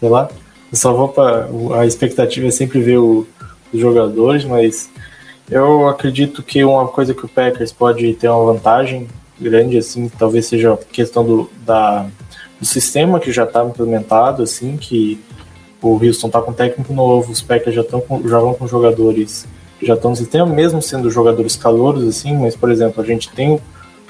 [0.00, 0.28] sei lá.
[0.70, 3.26] Eu só vou para A expectativa é sempre ver o,
[3.72, 4.90] os jogadores, mas
[5.50, 9.06] Eu acredito que uma coisa que o Packers pode ter uma vantagem
[9.40, 12.06] grande, assim, talvez seja questão do, da,
[12.58, 15.20] do sistema que já está implementado, assim, que
[15.82, 19.46] o Houston está com técnico novo, os Packers já, estão já vão com jogadores
[19.78, 23.28] que já estão no sistema, mesmo sendo jogadores calouros, assim, mas, por exemplo, a gente
[23.30, 23.60] tem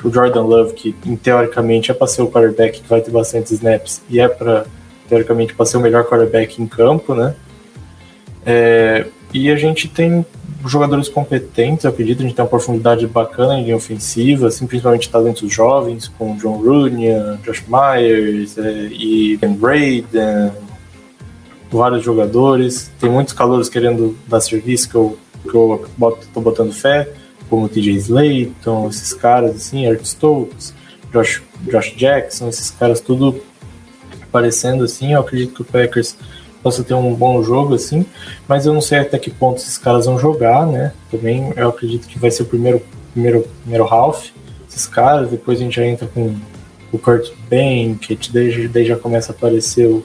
[0.05, 4.03] o Jordan Love, que teoricamente é para ser o quarterback que vai ter bastante snaps
[4.11, 4.67] e é para,
[5.09, 7.35] teoricamente, para ser o melhor quarterback em campo, né?
[8.45, 10.25] É, e a gente tem
[10.71, 15.53] jogadores competentes, eu acredito, a gente tem uma profundidade bacana em ofensiva, assim, principalmente talentos
[15.53, 17.09] jovens, com John Rooney,
[17.45, 20.53] Josh Myers é, e Ben Braden,
[21.71, 22.91] vários jogadores.
[22.99, 27.09] Tem muitos calouros querendo dar serviço que eu, que eu boto, tô botando fé,
[27.51, 30.75] como TJ Slayton, esses caras assim, Eric Stokes,
[31.13, 33.41] Josh, Josh Jackson, esses caras tudo
[34.23, 35.13] aparecendo assim.
[35.13, 36.17] Eu acredito que o Packers
[36.65, 38.07] possa ter um bom jogo, assim,
[38.49, 40.95] mas eu não sei até que ponto esses caras vão jogar, né?
[41.11, 42.81] Também eu acredito que vai ser o primeiro,
[43.13, 44.31] primeiro, primeiro half,
[44.67, 46.35] esses caras, depois a gente já entra com
[46.91, 50.03] o Kurt Bankett, daí, daí já começa a aparecer o,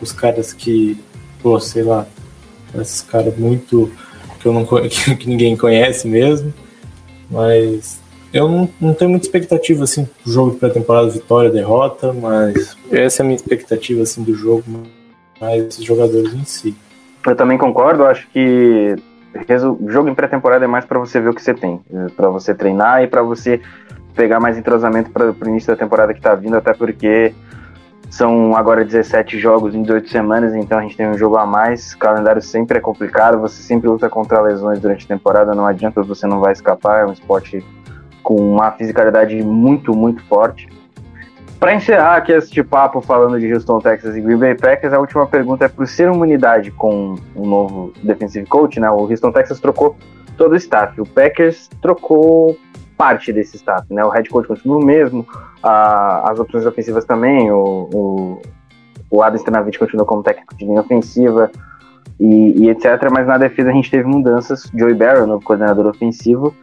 [0.00, 0.96] os caras que,
[1.42, 2.06] pô, sei lá,
[2.80, 3.90] esses caras muito
[4.38, 4.64] que eu não
[5.18, 6.54] que, ninguém conhece mesmo,
[7.28, 7.98] mas
[8.32, 13.24] eu não, não tenho muita expectativa assim jogo de pré-temporada, vitória, derrota, mas essa é
[13.24, 14.62] a minha expectativa assim do jogo
[15.40, 16.76] mais esses jogadores em si.
[17.26, 18.96] Eu também concordo, acho que
[19.88, 21.80] jogo em pré-temporada é mais para você ver o que você tem,
[22.16, 23.60] para você treinar e para você
[24.14, 27.34] pegar mais entrosamento para o início da temporada que está vindo, até porque
[28.08, 31.92] são agora 17 jogos em 18 semanas, então a gente tem um jogo a mais.
[31.92, 36.02] O calendário sempre é complicado, você sempre luta contra lesões durante a temporada, não adianta,
[36.02, 37.02] você não vai escapar.
[37.02, 37.62] É um esporte
[38.22, 40.68] com uma fisicalidade muito, muito forte.
[41.58, 45.26] Para encerrar aqui este papo falando de Houston, Texas e Green Bay Packers, a última
[45.26, 48.90] pergunta é por ser uma unidade com um novo defensive coach, né?
[48.90, 49.96] O Houston Texas trocou
[50.36, 52.58] todo o staff, o Packers trocou
[52.96, 54.04] parte desse staff, né?
[54.04, 55.26] O head coach continua o mesmo,
[55.62, 58.42] a, as opções ofensivas também, o, o,
[59.10, 61.50] o Adam Stanavich continua como técnico de linha ofensiva
[62.20, 63.08] e, e, etc.
[63.10, 64.70] Mas na defesa a gente teve mudanças.
[64.74, 66.54] Joey Barrow, novo coordenador ofensivo,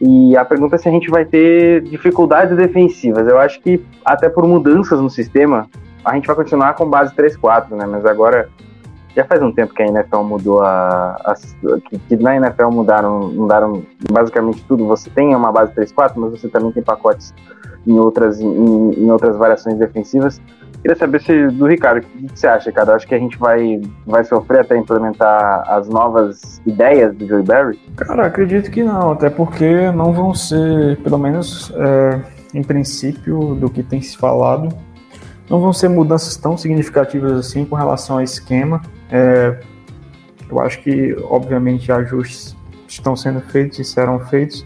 [0.00, 3.26] e a pergunta é se a gente vai ter dificuldades defensivas.
[3.26, 5.68] Eu acho que até por mudanças no sistema,
[6.04, 7.84] a gente vai continuar com base 3-4, né?
[7.84, 8.48] Mas agora
[9.16, 11.34] já faz um tempo que a NFL mudou a, a
[11.88, 13.82] que, que, na NFL mudaram, mudaram
[14.12, 14.86] basicamente tudo.
[14.86, 17.34] Você tem uma base 3-4, mas você também tem pacotes
[17.84, 20.40] em outras, em, em outras variações defensivas.
[20.82, 22.92] Queria saber se, do Ricardo, o que você acha, cara?
[22.92, 27.42] Eu acho que a gente vai, vai sofrer até implementar as novas ideias do Joey
[27.42, 27.78] Barry?
[27.96, 32.20] Cara, acredito que não, até porque não vão ser, pelo menos é,
[32.54, 34.68] em princípio, do que tem se falado,
[35.50, 38.80] não vão ser mudanças tão significativas assim com relação ao esquema.
[39.10, 39.58] É,
[40.48, 42.56] eu acho que, obviamente, ajustes
[42.86, 44.64] estão sendo feitos e serão feitos,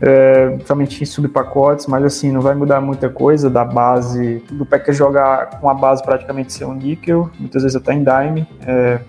[0.00, 4.96] é, principalmente em subpacotes, mas assim, não vai mudar muita coisa da base, do Packers
[4.96, 9.00] jogar com a base praticamente ser um níquel, muitas vezes até em dime, é,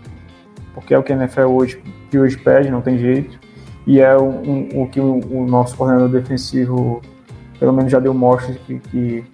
[0.73, 3.37] porque é o que a NFL hoje, que hoje pede, não tem jeito,
[3.85, 7.01] e é o, um, que o, o, nosso coordenador defensivo,
[7.59, 9.25] pelo menos já deu mostra que, que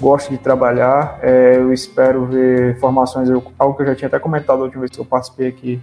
[0.00, 4.18] gosta de trabalhar, é, eu espero ver formações, eu, algo que eu já tinha até
[4.18, 5.80] comentado a última vez que eu participei aqui,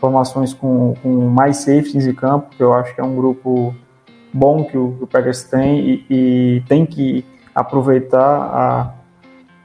[0.00, 3.74] formações com, com mais safeties em campo, que eu acho que é um grupo
[4.32, 7.24] bom que o, que o Packers tem e, e, tem que
[7.54, 8.94] aproveitar a,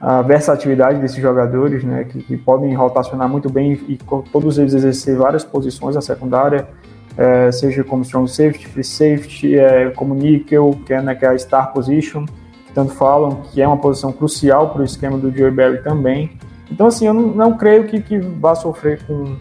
[0.00, 3.98] a versatilidade desses jogadores, né, que, que, podem rotacionar muito bem e,
[4.32, 6.66] todos eles exercer várias posições na secundária,
[7.16, 11.28] é, seja como strong safety, free safety, é, como nickel, que é, né, que é
[11.28, 12.24] a star position,
[12.66, 16.38] que tanto falam, que é uma posição crucial para o esquema do Joey Barry também.
[16.70, 19.36] Então, assim, eu não, não creio que, que vá sofrer com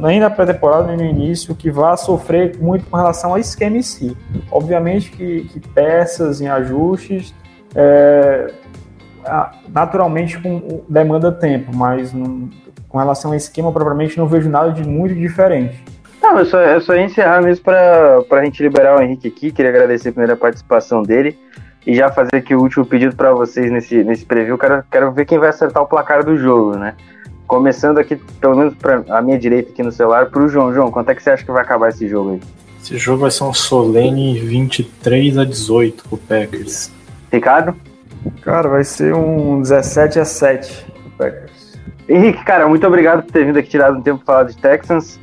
[0.00, 3.82] nem na pré-temporada, nem no início, que vá sofrer muito com relação ao esquema em
[3.82, 4.16] si.
[4.50, 7.34] Obviamente que, que peças em ajustes,
[7.74, 8.52] é,
[9.68, 12.48] naturalmente com, demanda tempo, mas não,
[12.88, 15.82] com relação ao esquema, propriamente, não vejo nada de muito diferente.
[16.20, 19.50] Não, eu só, eu só ia encerrar mesmo para a gente liberar o Henrique aqui.
[19.50, 21.36] Queria agradecer a primeira participação dele
[21.84, 24.56] e já fazer aqui o último pedido para vocês nesse, nesse preview.
[24.56, 26.94] Quero, quero ver quem vai acertar o placar do jogo, né?
[27.52, 30.72] Começando aqui, pelo menos para a minha direita aqui no celular, para o João.
[30.72, 32.40] João, quanto é que você acha que vai acabar esse jogo aí?
[32.82, 36.90] Esse jogo vai ser um solene 23 a 18 pro Packers.
[37.30, 37.76] Ricardo?
[38.40, 41.78] Cara, vai ser um 17 a 7 pro Packers.
[42.08, 45.20] Henrique, cara, muito obrigado por ter vindo aqui tirado um tempo para falar de Texans.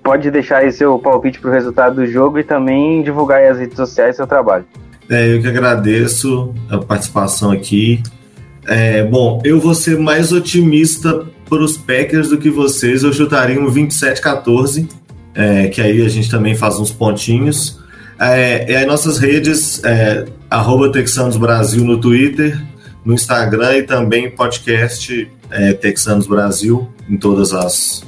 [0.00, 3.74] Pode deixar aí seu palpite pro resultado do jogo e também divulgar aí as redes
[3.74, 4.64] sociais seu trabalho.
[5.10, 8.00] É, eu que agradeço a participação aqui.
[8.64, 13.02] É, bom, eu vou ser mais otimista para os Packers do que vocês.
[13.02, 14.88] Eu chutaria um 27-14
[15.34, 17.82] é, que aí a gente também faz uns pontinhos.
[18.18, 20.24] É, e aí nossas redes, é,
[20.92, 22.62] Texanos Brasil no Twitter,
[23.04, 28.04] no Instagram e também podcast é, Texanos Brasil em todas as,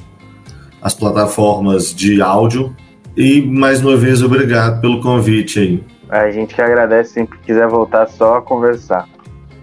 [0.81, 2.75] as plataformas de áudio.
[3.17, 5.85] E mais uma vez, obrigado pelo convite aí.
[6.09, 9.09] A gente que agradece, sempre quiser voltar só a conversar.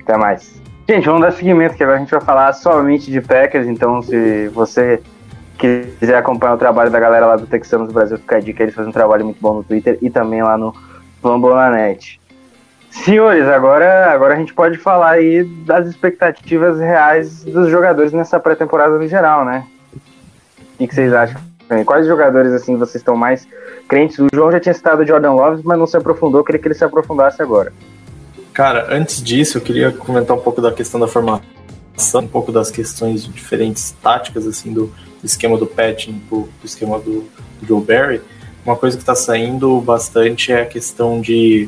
[0.02, 0.62] Até mais.
[0.94, 4.48] Gente, vamos dar seguimento, que agora a gente vai falar somente de Packers, então se
[4.50, 5.02] você
[5.58, 8.92] quiser acompanhar o trabalho da galera lá do Texanos Brasil, fica a dica, eles fazem
[8.92, 10.72] um trabalho muito bom no Twitter e também lá no
[11.20, 12.22] Fambonanet.
[12.92, 18.96] Senhores, agora, agora a gente pode falar aí das expectativas reais dos jogadores nessa pré-temporada
[18.96, 19.66] no geral, né?
[19.96, 21.42] O que, que vocês acham?
[21.88, 23.48] Quais jogadores assim vocês estão mais
[23.88, 24.20] crentes?
[24.20, 26.76] O João já tinha citado o Jordan Love, mas não se aprofundou, queria que ele
[26.76, 27.74] se aprofundasse agora.
[28.54, 32.70] Cara, antes disso, eu queria comentar um pouco da questão da formação, um pouco das
[32.70, 34.94] questões diferentes táticas, assim, do,
[35.24, 37.28] esquema do Patton pro, pro esquema do,
[37.60, 38.22] do Joe Barry.
[38.64, 41.68] Uma coisa que está saindo bastante é a questão de,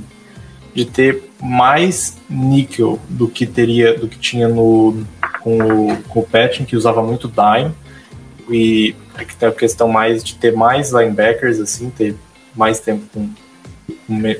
[0.75, 5.03] de ter mais níquel do que teria, do que tinha no
[5.41, 7.73] com o, com o Patton, que usava muito dime,
[8.47, 8.95] e
[9.39, 12.15] tem a questão mais de ter mais linebackers, assim, ter
[12.55, 13.29] mais tempo com,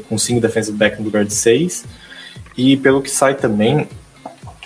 [0.08, 1.84] com cinco defensive back no lugar de seis
[2.58, 3.88] e pelo que sai também,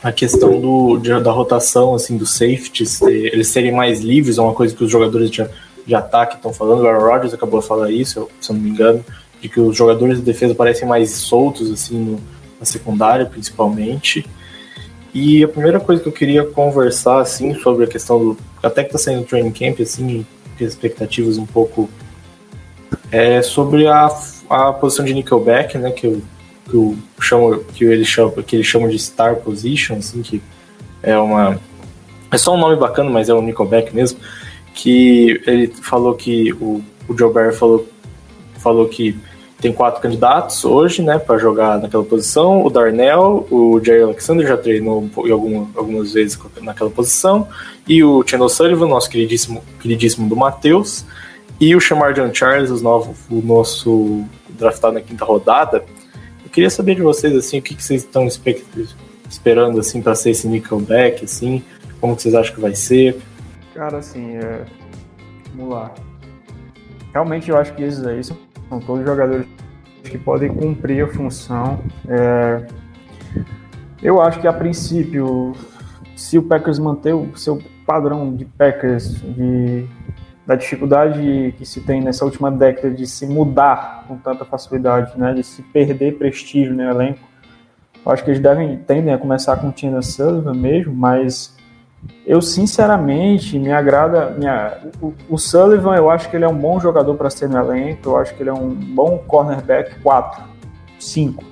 [0.01, 4.53] a questão do, de, da rotação, assim, dos safeties, eles serem mais livres, é uma
[4.53, 5.45] coisa que os jogadores de,
[5.85, 6.83] de ataque estão falando.
[6.83, 9.03] O Aaron Rodgers acabou de falar isso, se eu não me engano,
[9.41, 12.19] de que os jogadores de defesa parecem mais soltos, assim, no,
[12.59, 14.25] na secundária, principalmente.
[15.13, 18.37] E a primeira coisa que eu queria conversar, assim, sobre a questão do.
[18.61, 20.25] Até que tá saindo training camp, assim,
[20.59, 21.89] expectativas um pouco.
[23.11, 24.07] É sobre a,
[24.49, 26.21] a posição de Nickelback, né, que eu
[26.69, 30.41] que, eu chamo, que, ele chama, que eles chamam de Star Position, assim, que
[31.01, 31.59] é uma.
[32.31, 34.19] É só um nome bacana, mas é o Nickelback mesmo.
[34.73, 36.53] Que ele falou que.
[36.53, 37.87] O, o Joe Barry falou,
[38.59, 39.17] falou que
[39.59, 42.63] tem quatro candidatos hoje, né, para jogar naquela posição.
[42.63, 47.47] O Darnell, o Jerry Alexander já treinou alguma, algumas vezes naquela posição,
[47.87, 51.05] e o Chandler Sullivan, nosso queridíssimo, queridíssimo do Matheus,
[51.59, 55.83] e o Shamar John Charles, o, novo, o nosso draftado na quinta rodada.
[56.49, 58.27] Eu queria saber de vocês, assim, o que, que vocês estão
[59.29, 61.63] esperando, assim, para ser esse Nickelback, assim,
[62.01, 63.21] como que vocês acham que vai ser?
[63.75, 64.65] Cara, assim, é...
[65.53, 65.93] vamos lá.
[67.13, 68.35] Realmente eu acho que esses aí são
[68.83, 69.45] todos jogadores
[70.03, 71.83] que podem cumprir a função.
[72.07, 72.65] É...
[74.01, 75.53] Eu acho que a princípio,
[76.15, 79.87] se o Packers manter o seu padrão de Packers de
[80.49, 85.31] da dificuldade que se tem nessa última década de se mudar com tanta facilidade, né,
[85.31, 87.19] de se perder prestígio no elenco.
[88.03, 91.55] Eu acho que eles devem tendem a começar com o Tina Sullivan mesmo, mas
[92.25, 96.79] eu sinceramente me agrada minha, o, o, Sullivan, eu acho que ele é um bom
[96.79, 100.41] jogador para ser no elenco, eu acho que ele é um bom cornerback 4,
[100.97, 101.43] 5.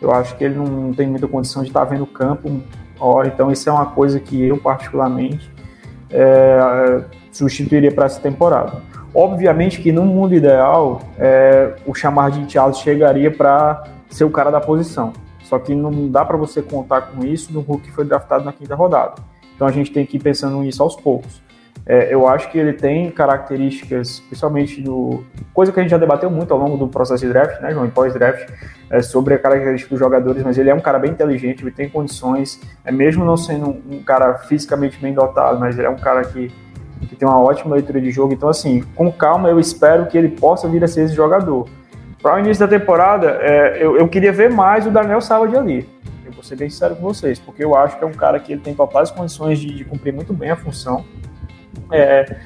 [0.00, 2.62] Eu acho que ele não tem muita condição de estar vendo o campo
[3.00, 5.50] hora, então isso é uma coisa que eu particularmente
[6.10, 7.02] é,
[7.36, 8.82] substituiria para essa temporada.
[9.14, 14.50] Obviamente que no mundo ideal, é, o chamar de Charles chegaria para ser o cara
[14.50, 15.12] da posição.
[15.42, 18.52] Só que não dá para você contar com isso no Hulk que foi draftado na
[18.52, 19.14] quinta rodada.
[19.54, 21.40] Então a gente tem que ir pensando nisso aos poucos.
[21.88, 25.24] É, eu acho que ele tem características, principalmente do.
[25.54, 27.88] coisa que a gente já debateu muito ao longo do processo de draft, né, João,
[27.88, 28.50] pós-draft,
[28.90, 31.88] é, sobre a característica dos jogadores, mas ele é um cara bem inteligente, ele tem
[31.88, 36.24] condições, é, mesmo não sendo um cara fisicamente bem dotado, mas ele é um cara
[36.24, 36.52] que
[37.08, 38.32] que tem uma ótima leitura de jogo.
[38.32, 41.68] Então, assim, com calma, eu espero que ele possa vir a ser esse jogador.
[42.22, 45.88] Para o início da temporada, é, eu, eu, queria ver mais o Daniel Savage ali.
[46.24, 48.52] Eu vou ser bem sincero com vocês, porque eu acho que é um cara que
[48.52, 51.04] ele tem totais condições de, de cumprir muito bem a função.
[51.92, 52.36] É,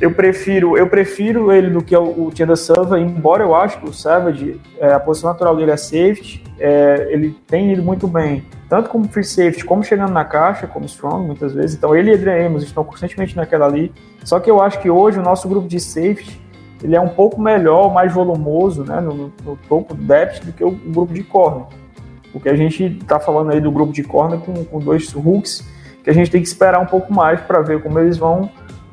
[0.00, 3.88] eu prefiro eu prefiro ele do que o, o Tienda Silva, embora eu acho que
[3.88, 8.44] o Savage, é, a posição natural dele é safety, é, ele tem ido muito bem
[8.70, 11.76] tanto como free safety, como chegando na caixa, como strong, muitas vezes.
[11.76, 13.92] Então ele e Adrian Amos estão constantemente naquela ali.
[14.22, 16.40] Só que eu acho que hoje o nosso grupo de safety
[16.80, 20.64] ele é um pouco melhor, mais volumoso, né, no, no topo do depth do que
[20.64, 21.66] o, grupo de corner.
[22.32, 25.68] Porque a gente está falando aí do grupo de corner com, com dois hooks
[26.04, 28.48] que a gente tem que esperar um pouco mais para ver como eles vão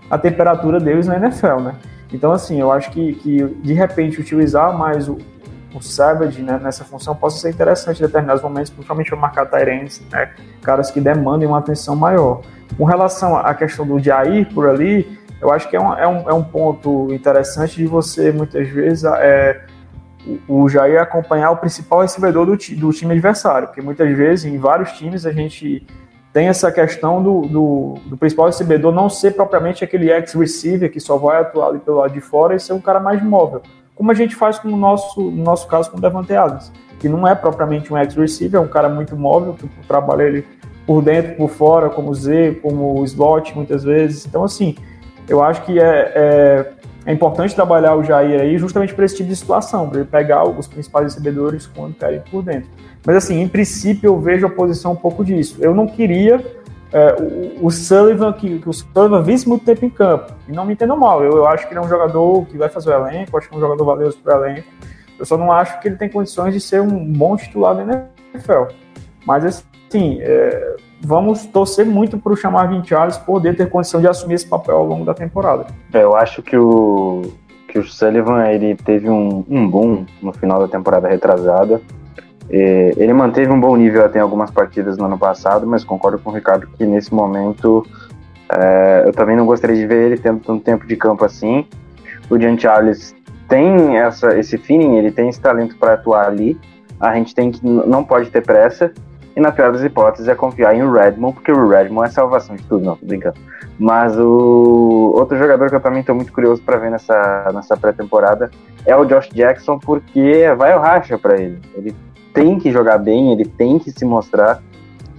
[0.09, 1.75] a temperatura deles na NFL, né?
[2.11, 5.17] Então, assim, eu acho que, que de repente utilizar mais o,
[5.73, 10.01] o Savage né, nessa função possa ser interessante em determinados momentos, principalmente para marcar Tyrants,
[10.11, 12.41] né, caras que demandem uma atenção maior.
[12.77, 16.29] Com relação à questão do Jair por ali, eu acho que é um, é um,
[16.29, 19.61] é um ponto interessante de você, muitas vezes, é,
[20.47, 24.91] o, Jair acompanhar o principal recebedor do, do time adversário, porque muitas vezes, em vários
[24.93, 25.85] times, a gente
[26.33, 31.17] tem essa questão do, do, do principal recebedor não ser propriamente aquele ex-receiver que só
[31.17, 33.61] vai atuar ali pelo lado de fora e ser um cara mais móvel.
[33.97, 37.09] Como a gente faz com o nosso, no nosso caso com o Devante Adams, que
[37.09, 40.45] não é propriamente um ex-receiver, é um cara muito móvel, que trabalha ele
[40.85, 44.27] por dentro, por fora, como Z, como slot, muitas vezes.
[44.27, 44.75] Então, assim,
[45.27, 46.71] eu acho que é, é,
[47.07, 50.47] é importante trabalhar o Jair aí justamente para esse tipo de situação, para ele pegar
[50.47, 52.69] os principais recebedores quando querem por dentro.
[53.03, 55.57] Mas, assim, em princípio, eu vejo a posição um pouco disso.
[55.59, 56.45] Eu não queria
[56.91, 60.33] é, o, o, Sullivan, que, que, o Sullivan visse muito tempo em campo.
[60.47, 62.69] E não me entendam mal, eu, eu, acho que ele é um jogador que vai
[62.69, 64.67] fazer o elenco, acho que é um jogador valioso para o elenco.
[65.19, 68.73] Eu só não acho que ele tem condições de ser um bom titular da NFL.
[69.25, 74.07] Mas, assim, é, vamos torcer muito para o chamar 20 Charles poder ter condição de
[74.07, 75.65] assumir esse papel ao longo da temporada.
[75.91, 77.23] É, eu acho que o,
[77.67, 81.81] que o Sullivan ele teve um, um boom no final da temporada retrasada.
[82.49, 86.19] E ele manteve um bom nível até em algumas partidas no ano passado, mas concordo
[86.19, 87.85] com o Ricardo que nesse momento
[88.49, 91.65] é, eu também não gostaria de ver ele tendo tanto tempo de campo assim.
[92.29, 93.15] O Jean Charles
[93.47, 96.57] tem essa, esse feeling, ele tem esse talento para atuar ali.
[96.99, 98.91] A gente tem que não pode ter pressa.
[99.35, 102.63] E na pior das hipóteses é confiar em Redmond, porque o Redmond é salvação de
[102.63, 103.37] tudo, não, tô brincando.
[103.77, 108.49] Mas o outro jogador que eu também estou muito curioso para ver nessa, nessa pré-temporada
[108.83, 111.59] é o Josh Jackson, porque vai o racha para ele.
[111.75, 111.95] Ele
[112.37, 114.61] tem que jogar bem, ele tem que se mostrar,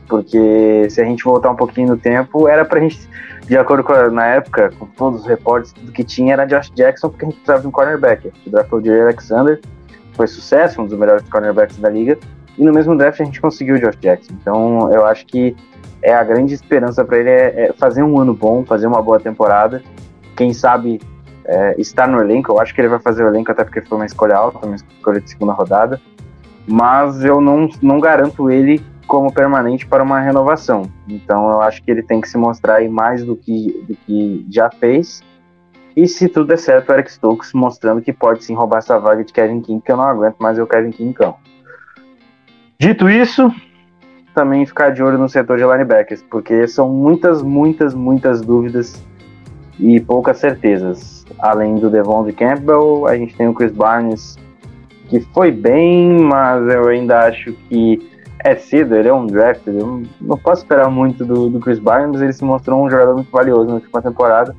[0.07, 3.09] porque se a gente voltar um pouquinho no tempo, era pra gente,
[3.45, 6.71] de acordo com a, na época, com todos os reportes, tudo que tinha era Josh
[6.71, 8.33] Jackson, porque a gente precisava de um cornerback.
[8.47, 9.61] O draftou o Jerry Alexander,
[10.13, 12.17] foi sucesso, um dos melhores cornerbacks da liga,
[12.57, 14.33] e no mesmo draft a gente conseguiu o Josh Jackson.
[14.41, 15.57] Então eu acho que
[16.01, 19.19] é a grande esperança para ele é, é, fazer um ano bom, fazer uma boa
[19.19, 19.83] temporada.
[20.37, 21.01] Quem sabe
[21.45, 22.53] é, estar no elenco.
[22.53, 24.77] Eu acho que ele vai fazer o elenco até porque foi uma escolha alta, uma
[24.77, 26.01] escolha de segunda rodada.
[26.69, 30.83] Mas eu não, não garanto ele como permanente para uma renovação.
[31.09, 34.71] Então eu acho que ele tem que se mostrar mais do que, do que já
[34.71, 35.23] fez.
[35.97, 39.25] E se tudo der certo, o Eric Stokes mostrando que pode sim roubar essa vaga
[39.25, 41.35] de Kevin King, que eu não aguento mais o Kevin King em.
[42.79, 43.53] Dito isso,
[44.33, 49.03] também ficar de olho no setor de linebackers, porque são muitas, muitas, muitas dúvidas
[49.81, 51.27] e poucas certezas.
[51.41, 54.39] Além do Devon de Campbell, a gente tem o Chris Barnes,
[55.09, 57.99] que foi bem, mas eu ainda acho que
[58.45, 62.11] é cedo, ele é um draft, eu não posso esperar muito do, do Chris Barnes,
[62.13, 64.55] mas ele se mostrou um jogador muito valioso na última temporada.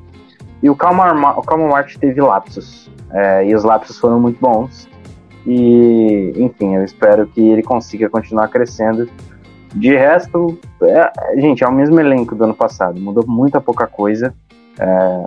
[0.62, 4.88] E o Calmar, o March teve lapsos, é, e os lapsos foram muito bons.
[5.46, 9.08] E, enfim, eu espero que ele consiga continuar crescendo.
[9.74, 14.34] De resto, é, gente, é o mesmo elenco do ano passado, mudou muita pouca coisa.
[14.78, 15.26] É,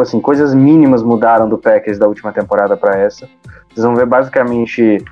[0.00, 3.28] assim, coisas mínimas mudaram do Packers da última temporada para essa.
[3.74, 5.02] Vocês vão ver basicamente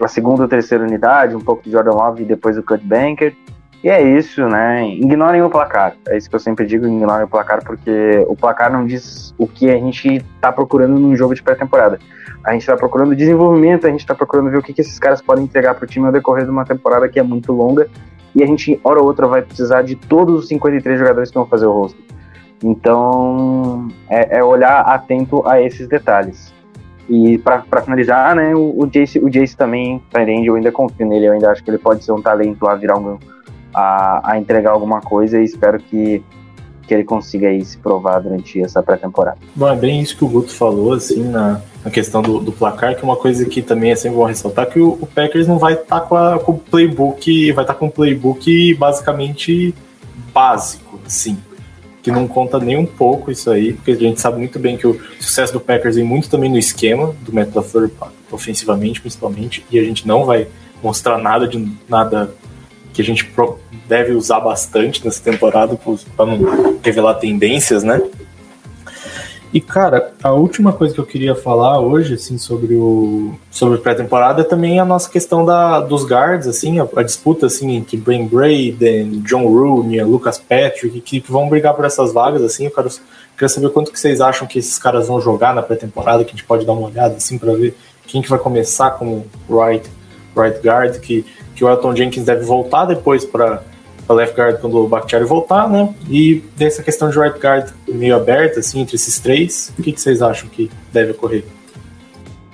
[0.00, 3.34] a segunda ou terceira unidade, um pouco de Jordan Love e depois o Cut Banker.
[3.82, 4.88] E é isso, né?
[4.88, 5.94] Ignorem o placar.
[6.08, 9.46] É isso que eu sempre digo, ignorem o placar, porque o placar não diz o
[9.46, 11.98] que a gente está procurando num jogo de pré-temporada.
[12.42, 15.20] A gente está procurando desenvolvimento, a gente está procurando ver o que, que esses caras
[15.20, 17.88] podem entregar para o time ao decorrer de uma temporada que é muito longa.
[18.34, 21.46] E a gente, hora ou outra, vai precisar de todos os 53 jogadores que vão
[21.46, 21.98] fazer o rosto.
[22.62, 26.52] Então, é, é olhar atento a esses detalhes.
[27.08, 31.26] E para finalizar, né, o, o, Jace, o Jace também, Tyrande, eu ainda confio nele,
[31.26, 33.18] eu ainda acho que ele pode ser um talento a virar um,
[33.72, 36.22] a, a entregar alguma coisa e espero que
[36.86, 39.38] que ele consiga aí se provar durante essa pré-temporada.
[39.54, 42.94] Bom, é bem isso que o Guto falou, assim, na, na questão do, do, placar,
[42.94, 45.58] que é uma coisa que também é sempre bom ressaltar, que o, o Packers não
[45.58, 49.74] vai estar tá com, com o playbook, vai estar tá com o playbook basicamente
[50.32, 51.36] básico, assim,
[52.06, 54.86] que não conta nem um pouco isso aí, porque a gente sabe muito bem que
[54.86, 57.90] o sucesso do Packers vem muito também no esquema do Matt LaFleur,
[58.30, 60.46] ofensivamente principalmente, e a gente não vai
[60.80, 62.32] mostrar nada de nada
[62.92, 63.28] que a gente
[63.88, 65.76] deve usar bastante nessa temporada
[66.16, 68.00] para não revelar tendências, né?
[69.56, 74.42] E cara, a última coisa que eu queria falar hoje, assim, sobre o sobre pré-temporada
[74.42, 78.26] é também a nossa questão da, dos guards, assim, a, a disputa assim entre Ben
[78.28, 82.66] Braden, John Rooney, Lucas Patrick, que, que, vão brigar por essas vagas, assim.
[82.66, 86.32] Eu quero, saber quanto que vocês acham que esses caras vão jogar na pré-temporada, que
[86.32, 87.74] a gente pode dar uma olhada, assim, para ver
[88.06, 89.88] quem que vai começar como right
[90.36, 93.62] right guard, que que o Elton Jenkins deve voltar depois para
[94.06, 95.94] para left guard quando o Bakhtiari voltar, né?
[96.08, 100.00] E dessa questão de right guard meio aberta, assim, entre esses três, o que, que
[100.00, 101.44] vocês acham que deve ocorrer?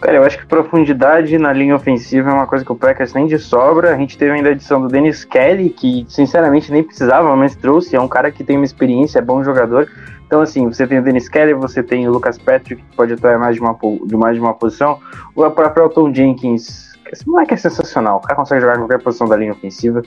[0.00, 3.28] Cara, eu acho que profundidade na linha ofensiva é uma coisa que o Packers tem
[3.28, 3.94] de sobra.
[3.94, 7.94] A gente teve ainda a edição do Dennis Kelly, que sinceramente nem precisava, mas trouxe.
[7.94, 9.88] É um cara que tem uma experiência, é bom jogador.
[10.26, 13.38] Então, assim, você tem o Dennis Kelly, você tem o Lucas Patrick, que pode atuar
[13.38, 14.98] mais de uma, de mais de uma posição.
[15.36, 18.16] O próprio Elton Jenkins Esse moleque é sensacional.
[18.16, 20.02] O cara consegue jogar qualquer posição da linha ofensiva.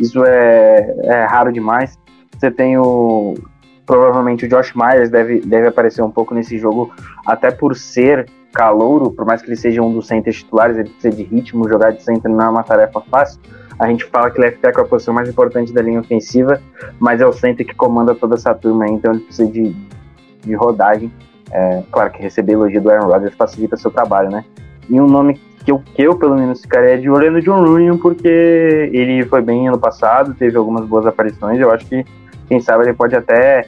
[0.00, 1.98] Isso é, é raro demais.
[2.36, 3.34] Você tem o.
[3.84, 6.92] Provavelmente o Josh Myers deve, deve aparecer um pouco nesse jogo,
[7.24, 11.14] até por ser calouro, por mais que ele seja um dos centers titulares, ele precisa
[11.14, 13.40] de ritmo, jogar de center não é uma tarefa fácil.
[13.78, 16.60] A gente fala que left tackle é a posição mais importante da linha ofensiva,
[16.98, 19.76] mas é o center que comanda toda essa turma então ele precisa de,
[20.40, 21.12] de rodagem.
[21.52, 24.44] É, claro que receber elogio do Aaron Rodgers facilita seu trabalho, né?
[24.88, 27.64] E um nome que eu, que eu pelo menos ficaria de olho é no John
[27.64, 32.04] Rooney, porque ele foi bem ano passado, teve algumas boas aparições, eu acho que,
[32.46, 33.66] quem sabe, ele pode até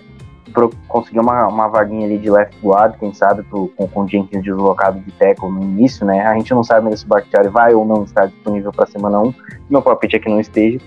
[0.86, 4.44] conseguir uma, uma vaguinha ali de left guard, quem sabe, pro, com, com o Jenkins
[4.44, 6.24] deslocado de tackle no início, né?
[6.24, 9.20] A gente não sabe ainda se o Bakhtiari vai ou não estar disponível para semana
[9.20, 9.34] 1.
[9.68, 10.78] Meu palpite é que não esteja.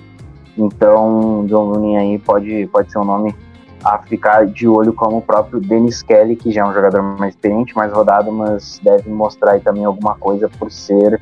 [0.58, 3.36] Então, John Rooney aí pode, pode ser um nome
[3.84, 7.34] a ficar de olho como o próprio Dennis Kelly, que já é um jogador mais
[7.34, 11.20] experiente, mais rodado, mas deve mostrar aí também alguma coisa por ser,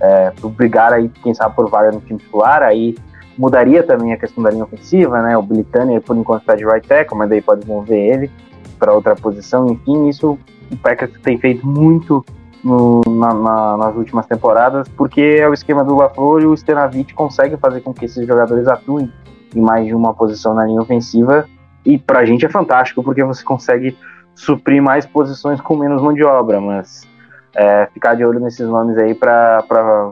[0.00, 2.96] é, por brigar aí, quem sabe, por vaga no time titular, aí
[3.38, 6.86] mudaria também a questão da linha ofensiva, né, o Bilitani por enquanto está de right
[6.86, 8.30] tackle, mas daí pode mover ele
[8.78, 10.38] para outra posição, enfim, isso
[10.70, 12.24] o Packers tem feito muito
[12.62, 17.14] no, na, na, nas últimas temporadas, porque é o esquema do LaFleur e o Stenavich
[17.14, 19.10] consegue fazer com que esses jogadores atuem
[19.54, 21.46] em mais de uma posição na linha ofensiva,
[21.84, 23.96] e pra gente é fantástico, porque você consegue
[24.34, 27.08] suprir mais posições com menos mão de obra, mas
[27.54, 30.10] é, ficar de olho nesses nomes aí para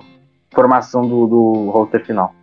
[0.51, 2.35] formação do, do roster final.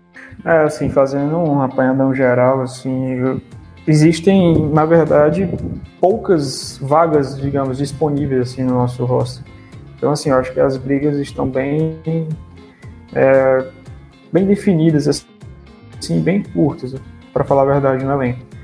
[0.44, 3.42] É, assim, fazendo um apanhadão geral, assim,
[3.88, 5.50] existem, na verdade,
[6.00, 9.44] poucas vagas, digamos, disponíveis, assim, no nosso roster.
[9.98, 12.00] Então, assim, eu acho que as brigas estão bem,
[13.14, 13.66] é,
[14.32, 16.96] bem definidas, assim, bem curtas,
[17.34, 18.55] para falar a verdade, no elenco.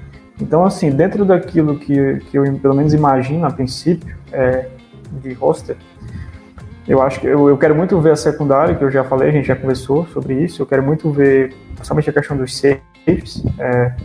[0.42, 4.68] Então, assim, dentro daquilo que, que eu pelo menos imagino a princípio é,
[5.22, 5.78] de roster,
[6.88, 9.32] eu acho que eu, eu, quero muito ver a secundária, que eu já falei, a
[9.32, 10.62] gente já conversou sobre isso.
[10.62, 13.44] Eu quero muito ver, principalmente a questão dos safes.
[13.60, 13.96] É,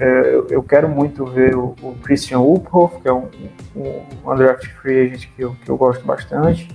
[0.00, 3.28] é, eu quero muito ver o, o Christian Uphoff, que é um,
[3.76, 6.68] um undrafted free agent que eu, que eu gosto bastante.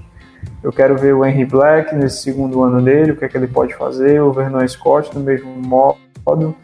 [0.63, 3.47] Eu quero ver o Henry Black nesse segundo ano dele, o que é que ele
[3.47, 4.21] pode fazer.
[4.21, 6.55] O Vernon Scott do mesmo modo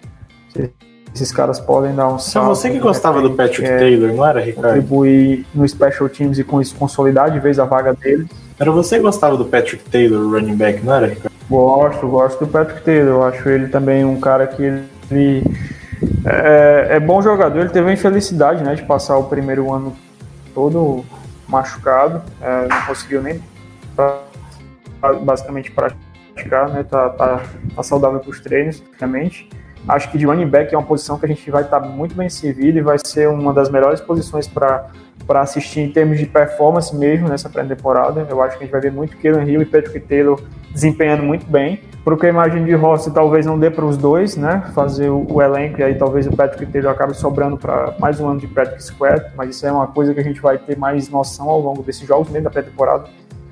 [1.14, 2.46] esses caras podem dar um salto.
[2.46, 4.68] Então você que gostava do Patrick é, Taylor, não era, Ricardo?
[4.68, 8.28] Contribuir no Special Teams e com isso consolidar de vez a vaga dele.
[8.60, 11.32] Era você que gostava do Patrick Taylor, running back, não era, Ricardo?
[11.50, 13.16] Gosto, gosto do Patrick Taylor.
[13.16, 15.44] Eu acho ele também um cara que ele
[16.26, 17.60] é, é bom jogador.
[17.60, 19.96] Ele teve a infelicidade né, de passar o primeiro ano
[20.54, 21.06] todo
[21.48, 22.22] machucado.
[22.42, 23.40] É, não conseguiu nem
[23.96, 24.20] pra,
[25.22, 26.84] basicamente praticar, né?
[26.84, 27.44] Tá, tá,
[27.76, 29.50] tá saudável para os treinos, praticamente.
[29.88, 32.30] Acho que de running back é uma posição que a gente vai estar muito bem
[32.30, 34.90] servido e vai ser uma das melhores posições para
[35.42, 38.26] assistir em termos de performance mesmo nessa pré-temporada.
[38.30, 40.40] Eu acho que a gente vai ver muito Kellen Hill e Patrick Taylor
[40.72, 41.82] desempenhando muito bem.
[42.04, 44.62] Porque a imagem de roster talvez não dê para os dois, né?
[44.74, 48.28] Fazer o, o, elenco e aí talvez o Patrick Taylor acabe sobrando para mais um
[48.28, 51.08] ano de practice squad, mas isso é uma coisa que a gente vai ter mais
[51.08, 53.06] noção ao longo desses jogos, mesmo da pré-temporada.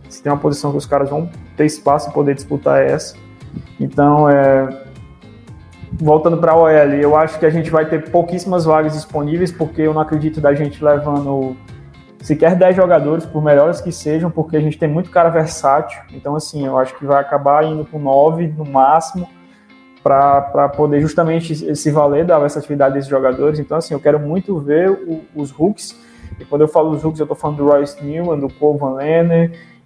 [0.09, 3.15] Se tem uma posição que os caras vão ter espaço e poder disputar é essa.
[3.79, 4.67] Então, é,
[5.91, 9.81] voltando para a OL, eu acho que a gente vai ter pouquíssimas vagas disponíveis, porque
[9.81, 11.55] eu não acredito da gente levando
[12.21, 16.01] sequer 10 jogadores, por melhores que sejam, porque a gente tem muito cara versátil.
[16.13, 19.27] Então, assim, eu acho que vai acabar indo com 9 no máximo,
[20.03, 23.59] para poder justamente se valer da versatilidade desses jogadores.
[23.59, 25.95] Então, assim, eu quero muito ver o, os hooks.
[26.39, 28.95] E quando eu falo dos hooks, eu estou falando do Royce Newman, do Cole Van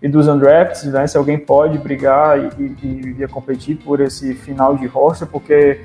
[0.01, 1.07] e dos undrafts, né?
[1.07, 5.81] Se alguém pode brigar e, e, e competir por esse final de roster, porque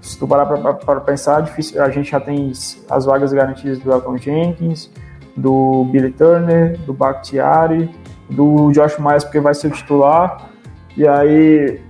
[0.00, 2.50] se tu parar para pensar, difícil, a gente já tem
[2.88, 4.90] as vagas garantidas do Elton Jenkins,
[5.36, 7.90] do Billy Turner, do Bakhtiari,
[8.28, 10.50] do Josh Myers, porque vai ser o titular.
[10.96, 11.80] E aí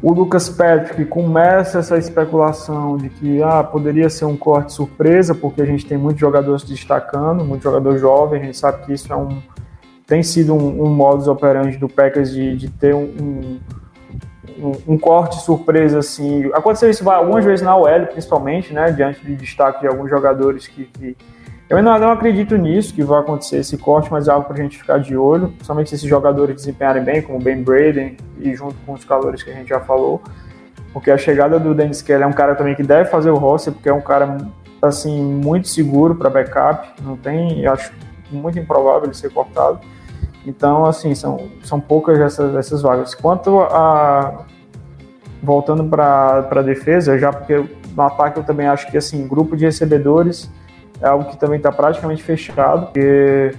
[0.00, 5.60] o Lucas Patrick começa essa especulação de que ah, poderia ser um corte surpresa, porque
[5.60, 9.16] a gente tem muitos jogadores destacando, muito jogador jovem, a gente sabe que isso é
[9.16, 9.42] um,
[10.08, 13.60] tem sido um, um modus operandi do Packers de, de ter um,
[14.58, 16.46] um, um, corte surpresa assim.
[16.54, 18.90] Aconteceu isso algumas vezes na OL, principalmente, né?
[18.90, 20.86] Diante de destaque de alguns jogadores que.
[20.86, 21.14] que...
[21.68, 24.62] eu ainda não acredito nisso, que vai acontecer esse corte, mas é algo para a
[24.62, 28.54] gente ficar de olho, principalmente se esses jogadores desempenharem bem, como o Ben Braden e
[28.54, 30.22] junto com os calores que a gente já falou.
[30.90, 33.74] Porque a chegada do Dennis Kelly é um cara também que deve fazer o roster,
[33.74, 34.38] porque é um cara
[34.80, 37.92] assim muito seguro para backup, não tem, acho
[38.30, 39.80] muito improvável ele ser cortado.
[40.48, 43.14] Então, assim, são, são poucas essas, essas vagas.
[43.14, 44.46] Quanto a.
[45.40, 49.64] Voltando para a defesa, já porque no ataque eu também acho que, assim, grupo de
[49.64, 50.50] recebedores
[51.00, 53.54] é algo que também está praticamente fechado, porque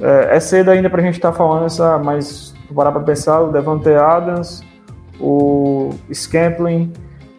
[0.00, 3.52] É, é cedo ainda pra gente estar tá falando essa, mas parar pra pensar, o
[3.52, 4.62] Devante Adams,
[5.20, 6.92] o Scamplin,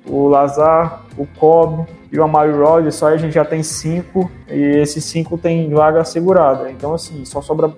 [0.07, 4.61] o Lazar, o Cobb e o Amari Rodgers, só a gente já tem cinco e
[4.79, 6.71] esses cinco tem vaga assegurada.
[6.71, 7.73] Então, assim, só sobra.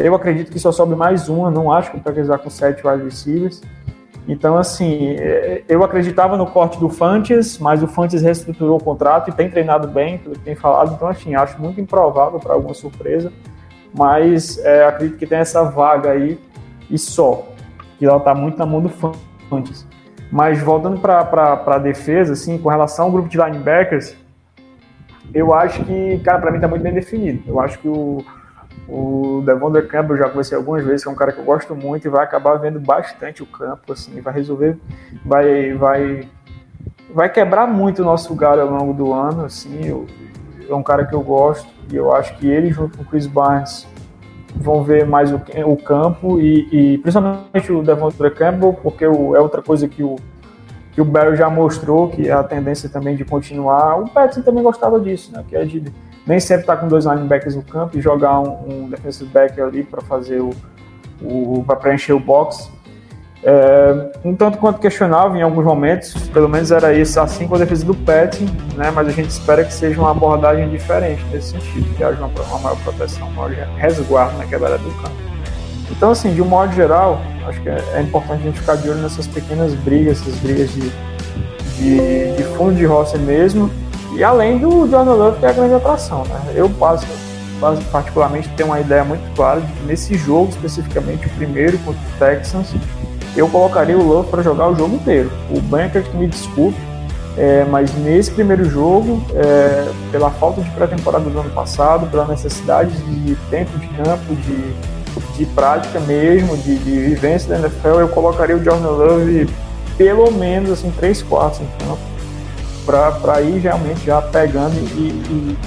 [0.00, 2.86] Eu acredito que só sobe mais uma, não acho que o Packers vai com sete
[2.86, 3.60] wide receivers.
[4.26, 9.28] Então, assim, é, eu acreditava no corte do Fantes, mas o Fantes reestruturou o contrato
[9.30, 10.94] e tem treinado bem, pelo que tem falado.
[10.94, 13.32] Então, assim, acho muito improvável para alguma surpresa,
[13.94, 16.38] mas é, acredito que tem essa vaga aí
[16.88, 17.48] e só,
[17.98, 18.88] que ela está muito na mão do
[19.48, 19.86] Fantes.
[20.30, 24.14] Mas voltando para a defesa, assim, com relação ao grupo de linebackers,
[25.34, 27.42] eu acho que, cara, para mim está muito bem definido.
[27.46, 28.24] Eu acho que o,
[28.90, 32.10] o Devon Campbell já conheci algumas vezes, é um cara que eu gosto muito e
[32.10, 34.76] vai acabar vendo bastante o campo, assim, vai resolver,
[35.24, 36.28] vai, vai,
[37.14, 40.06] vai quebrar muito o nosso galho ao longo do ano, assim, eu,
[40.68, 43.26] é um cara que eu gosto e eu acho que ele junto com o Chris
[43.26, 43.86] Barnes
[44.56, 49.40] vão ver mais o, o campo e, e, principalmente o Devonta Campbell, porque o, é
[49.40, 50.16] outra coisa que o,
[50.92, 53.96] que o Barry já mostrou, que é a tendência também de continuar.
[54.00, 55.44] O Petson também gostava disso, né?
[55.48, 55.84] Que é de
[56.26, 59.60] nem sempre estar tá com dois linebackers no campo e jogar um, um defensive back
[59.60, 60.50] ali para fazer o,
[61.22, 62.70] o para preencher o box.
[63.42, 67.58] É, um tanto quanto questionável em alguns momentos, pelo menos era isso assim com a
[67.58, 68.38] defesa do Pet,
[68.76, 68.90] né?
[68.90, 72.58] mas a gente espera que seja uma abordagem diferente nesse sentido, que haja uma, uma
[72.58, 75.16] maior proteção, um maior resguardo na quebrada do campo.
[75.90, 78.88] Então, assim, de um modo geral, acho que é, é, importante a gente ficar de
[78.90, 80.92] olho nessas pequenas brigas, essas brigas de,
[81.78, 83.70] de, de fundo de roça mesmo,
[84.16, 86.24] e além do Jordan Love, que é a grande atração.
[86.24, 86.52] Né?
[86.54, 86.70] Eu,
[87.90, 92.18] particularmente, tenho uma ideia muito clara de que nesse jogo, especificamente o primeiro contra o
[92.18, 92.74] Texans,
[93.36, 95.30] eu colocaria o Love para jogar o jogo inteiro.
[95.50, 96.78] O Banker que me desculpe,
[97.36, 102.90] é, mas nesse primeiro jogo, é, pela falta de pré-temporada do ano passado, pela necessidade
[102.90, 108.56] de tempo de campo, de, de prática mesmo, de, de vivência da NFL, eu colocaria
[108.56, 109.48] o Jordan Love
[109.96, 112.00] pelo menos assim, 3 quartos em campo,
[113.20, 115.58] para ir realmente já pegando e, e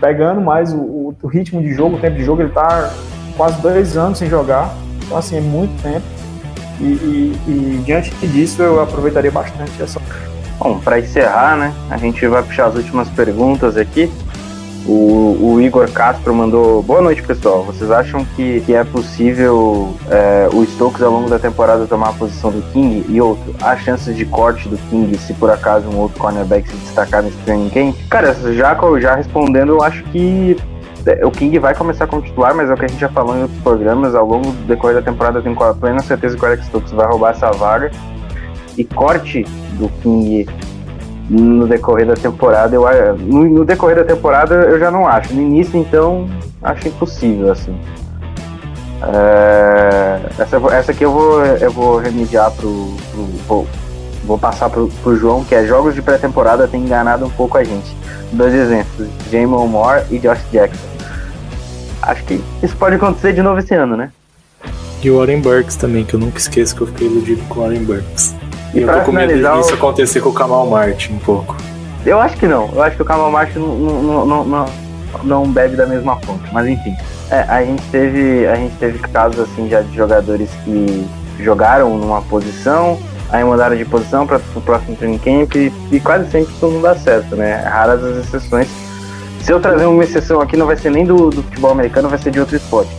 [0.00, 2.42] pegando mais o, o, ritmo de jogo, o tempo de jogo.
[2.42, 2.90] Ele está
[3.36, 4.74] quase dois anos sem jogar,
[5.04, 6.04] então assim, é muito tempo.
[6.80, 10.00] E, e, e, diante disso, eu aproveitaria bastante essa.
[10.58, 14.10] Bom, para encerrar, né, a gente vai puxar as últimas perguntas aqui.
[14.86, 17.62] O, o, Igor Castro mandou boa noite, pessoal.
[17.62, 22.12] Vocês acham que, que é possível é, o Stokes ao longo da temporada tomar a
[22.12, 23.04] posição do King?
[23.08, 26.76] E outro, há chances de corte do King se por acaso um outro cornerback se
[26.76, 27.94] destacar nesse training camp?
[28.10, 30.56] Cara, já, já respondendo, eu acho que
[31.24, 33.42] o King vai começar como titular, mas é o que a gente já falou em
[33.42, 34.16] outros programas.
[34.16, 37.06] Ao longo do decorrer da temporada, eu tenho plena certeza que o Alex Stokes vai
[37.06, 37.90] roubar essa vaga.
[38.76, 39.44] E corte
[39.78, 40.46] do King
[41.28, 42.84] no decorrer da temporada, eu
[43.16, 45.34] no, no decorrer da temporada eu já não acho.
[45.34, 46.28] No início, então,
[46.62, 47.74] acho impossível, assim.
[49.02, 52.94] É, essa, essa aqui eu vou, eu vou remediar pro.
[53.10, 53.66] pro vou,
[54.24, 57.64] vou passar pro, pro João, que é jogos de pré-temporada tem enganado um pouco a
[57.64, 57.96] gente.
[58.32, 60.92] Dois exemplos, Jamon Moore e Josh Jackson
[62.02, 64.10] acho que isso pode acontecer de novo esse ano, né?
[65.02, 67.62] E o Warren Burks também, que eu nunca esqueço que eu fiquei iludido com o
[67.62, 68.34] Warren Burks.
[68.74, 71.56] E, e eu tô com medo disso acontecer com o Kamal Martin um pouco.
[72.04, 72.70] Eu acho que não.
[72.72, 74.66] Eu acho que o Kamal Martin não, não, não,
[75.22, 76.52] não, bebe da mesma fonte.
[76.52, 76.94] Mas enfim.
[77.30, 78.46] É, a gente teve.
[78.46, 81.06] A gente teve casos assim já de jogadores que
[81.40, 82.98] jogaram numa posição,
[83.30, 86.82] aí mudaram de posição para o próximo training camp e, e quase sempre tudo não
[86.82, 87.56] dá certo, né?
[87.64, 88.68] Raras as exceções
[89.42, 92.18] se eu trazer uma exceção aqui, não vai ser nem do, do futebol americano, vai
[92.18, 92.90] ser de outro esporte.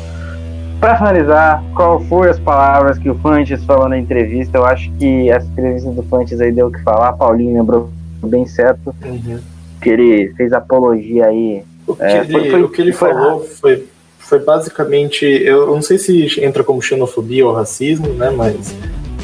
[0.79, 4.57] Para finalizar, qual foram as palavras que o Fantes falou na entrevista?
[4.57, 7.13] Eu acho que essa entrevista do Fantes aí deu o que falar.
[7.13, 7.89] Paulinho lembrou
[8.21, 9.39] bem certo uhum.
[9.81, 11.63] que ele fez apologia aí.
[11.87, 13.87] O que, é, ele, foi, foi, o que ele foi falou foi,
[14.19, 18.29] foi basicamente, eu não sei se entra como xenofobia ou racismo, né?
[18.29, 18.75] Mas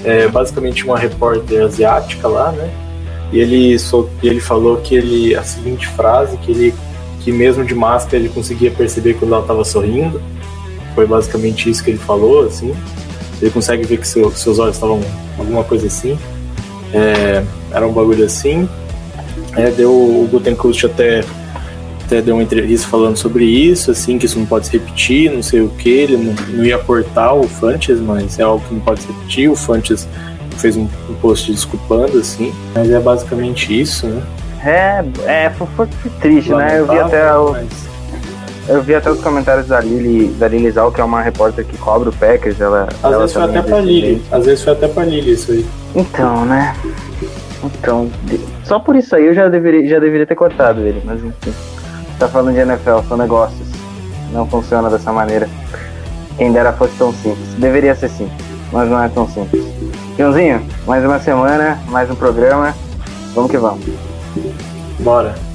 [0.03, 2.69] é basicamente uma repórter asiática lá, né?
[3.31, 3.75] E ele,
[4.23, 6.73] ele falou que ele a seguinte frase que ele
[7.19, 10.21] que mesmo de máscara ele conseguia perceber quando ela estava sorrindo.
[10.99, 12.75] Foi basicamente isso que ele falou, assim.
[13.41, 14.99] Ele consegue ver que seu, seus olhos estavam
[15.37, 16.19] alguma coisa assim.
[16.93, 17.41] É,
[17.71, 18.67] era um bagulho assim.
[19.55, 21.23] É, deu o Gutenkust até
[22.03, 25.41] até deu uma entrevista falando sobre isso, assim, que isso não pode se repetir, não
[25.41, 28.81] sei o que, ele não, não, ia cortar o Fantes, mas é algo que não
[28.81, 30.05] pode se repetir, o Fantes
[30.57, 34.23] fez um, um post desculpando, assim, mas é basicamente isso, né?
[34.65, 36.79] É, é foi, foi triste, né?
[36.79, 37.55] Eu vi até o,
[38.69, 41.75] eu vi até os comentários da Lily, da Lily Zal, que é uma repórter que
[41.77, 42.61] cobra o Packers.
[42.61, 44.21] Ela, Às ela vezes foi até pra Lily.
[44.31, 45.65] Às vezes foi até pra Lily isso aí.
[45.95, 46.75] Então, né?
[47.63, 48.09] Então,
[48.63, 51.53] só por isso aí eu já deveria, já deveria ter cortado ele, mas enfim.
[52.19, 53.67] Tá falando de NFL, são negócios.
[54.31, 55.49] não funciona dessa maneira.
[56.37, 57.47] Quem dera fosse tão simples.
[57.57, 59.65] Deveria ser simples, mas não é tão simples.
[60.17, 62.75] Joãozinho, mais uma semana, mais um programa.
[63.33, 63.83] Vamos que vamos.
[64.99, 65.48] Bora.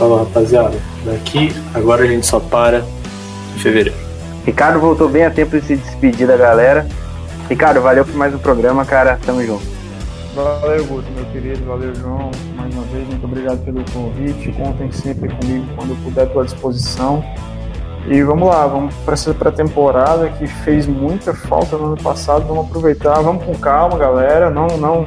[0.00, 0.78] Falou, rapaziada.
[1.04, 2.82] Daqui, agora a gente só para
[3.54, 3.98] em fevereiro.
[4.46, 6.88] Ricardo voltou bem a tempo de se despedir da galera.
[7.50, 9.18] Ricardo, valeu por mais um programa, cara.
[9.26, 9.62] Tamo junto.
[10.34, 11.62] Valeu, Guto, meu querido.
[11.66, 12.30] Valeu, João.
[12.56, 14.50] Mais uma vez, muito obrigado pelo convite.
[14.52, 17.22] Contem sempre comigo quando eu puder, estou à disposição.
[18.08, 22.46] E vamos lá, vamos para essa pré-temporada que fez muita falta no ano passado.
[22.46, 24.48] Vamos aproveitar, vamos com calma, galera.
[24.48, 25.04] Não, não,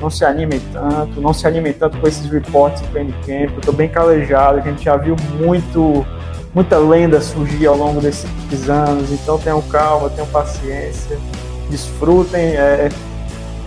[0.00, 3.56] não se animem tanto, não se animem tanto com esses reportes do training camp.
[3.56, 6.06] Eu tô bem calejado, a gente já viu muito,
[6.54, 9.10] muita lenda surgir ao longo desses anos.
[9.10, 11.18] Então tenham calma, tenham paciência,
[11.70, 12.56] desfrutem.
[12.56, 12.88] É,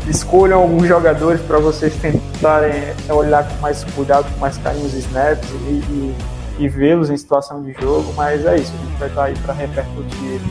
[0.07, 2.73] escolham alguns jogadores para vocês tentarem
[3.09, 6.15] olhar com mais cuidado, com mais carinho os snaps e, e,
[6.59, 9.53] e vê-los em situação de jogo, mas é isso, a gente vai estar aí para
[9.53, 10.41] repercutir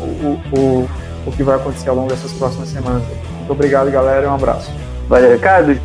[0.00, 0.88] o, o, o,
[1.26, 3.02] o que vai acontecer ao longo dessas próximas semanas.
[3.38, 4.70] Muito obrigado, galera, e um abraço.
[5.10, 5.78] Valeu, Ricardo.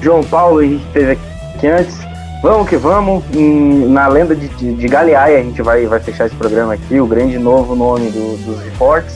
[0.00, 1.96] João Paulo, Henrique esteve aqui antes.
[2.42, 3.22] Vamos que vamos.
[3.34, 7.00] Em- na lenda de, de, de Galeaia, a gente vai, vai fechar esse programa aqui,
[7.00, 9.14] o grande novo nome do- dos reportes.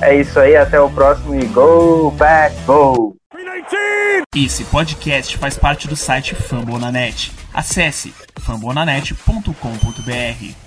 [0.00, 3.14] É isso aí, até o próximo e Go Pack Go!
[4.34, 7.32] Esse podcast faz parte do site Fambonanet.
[7.52, 10.63] Acesse fambonanet.com.br.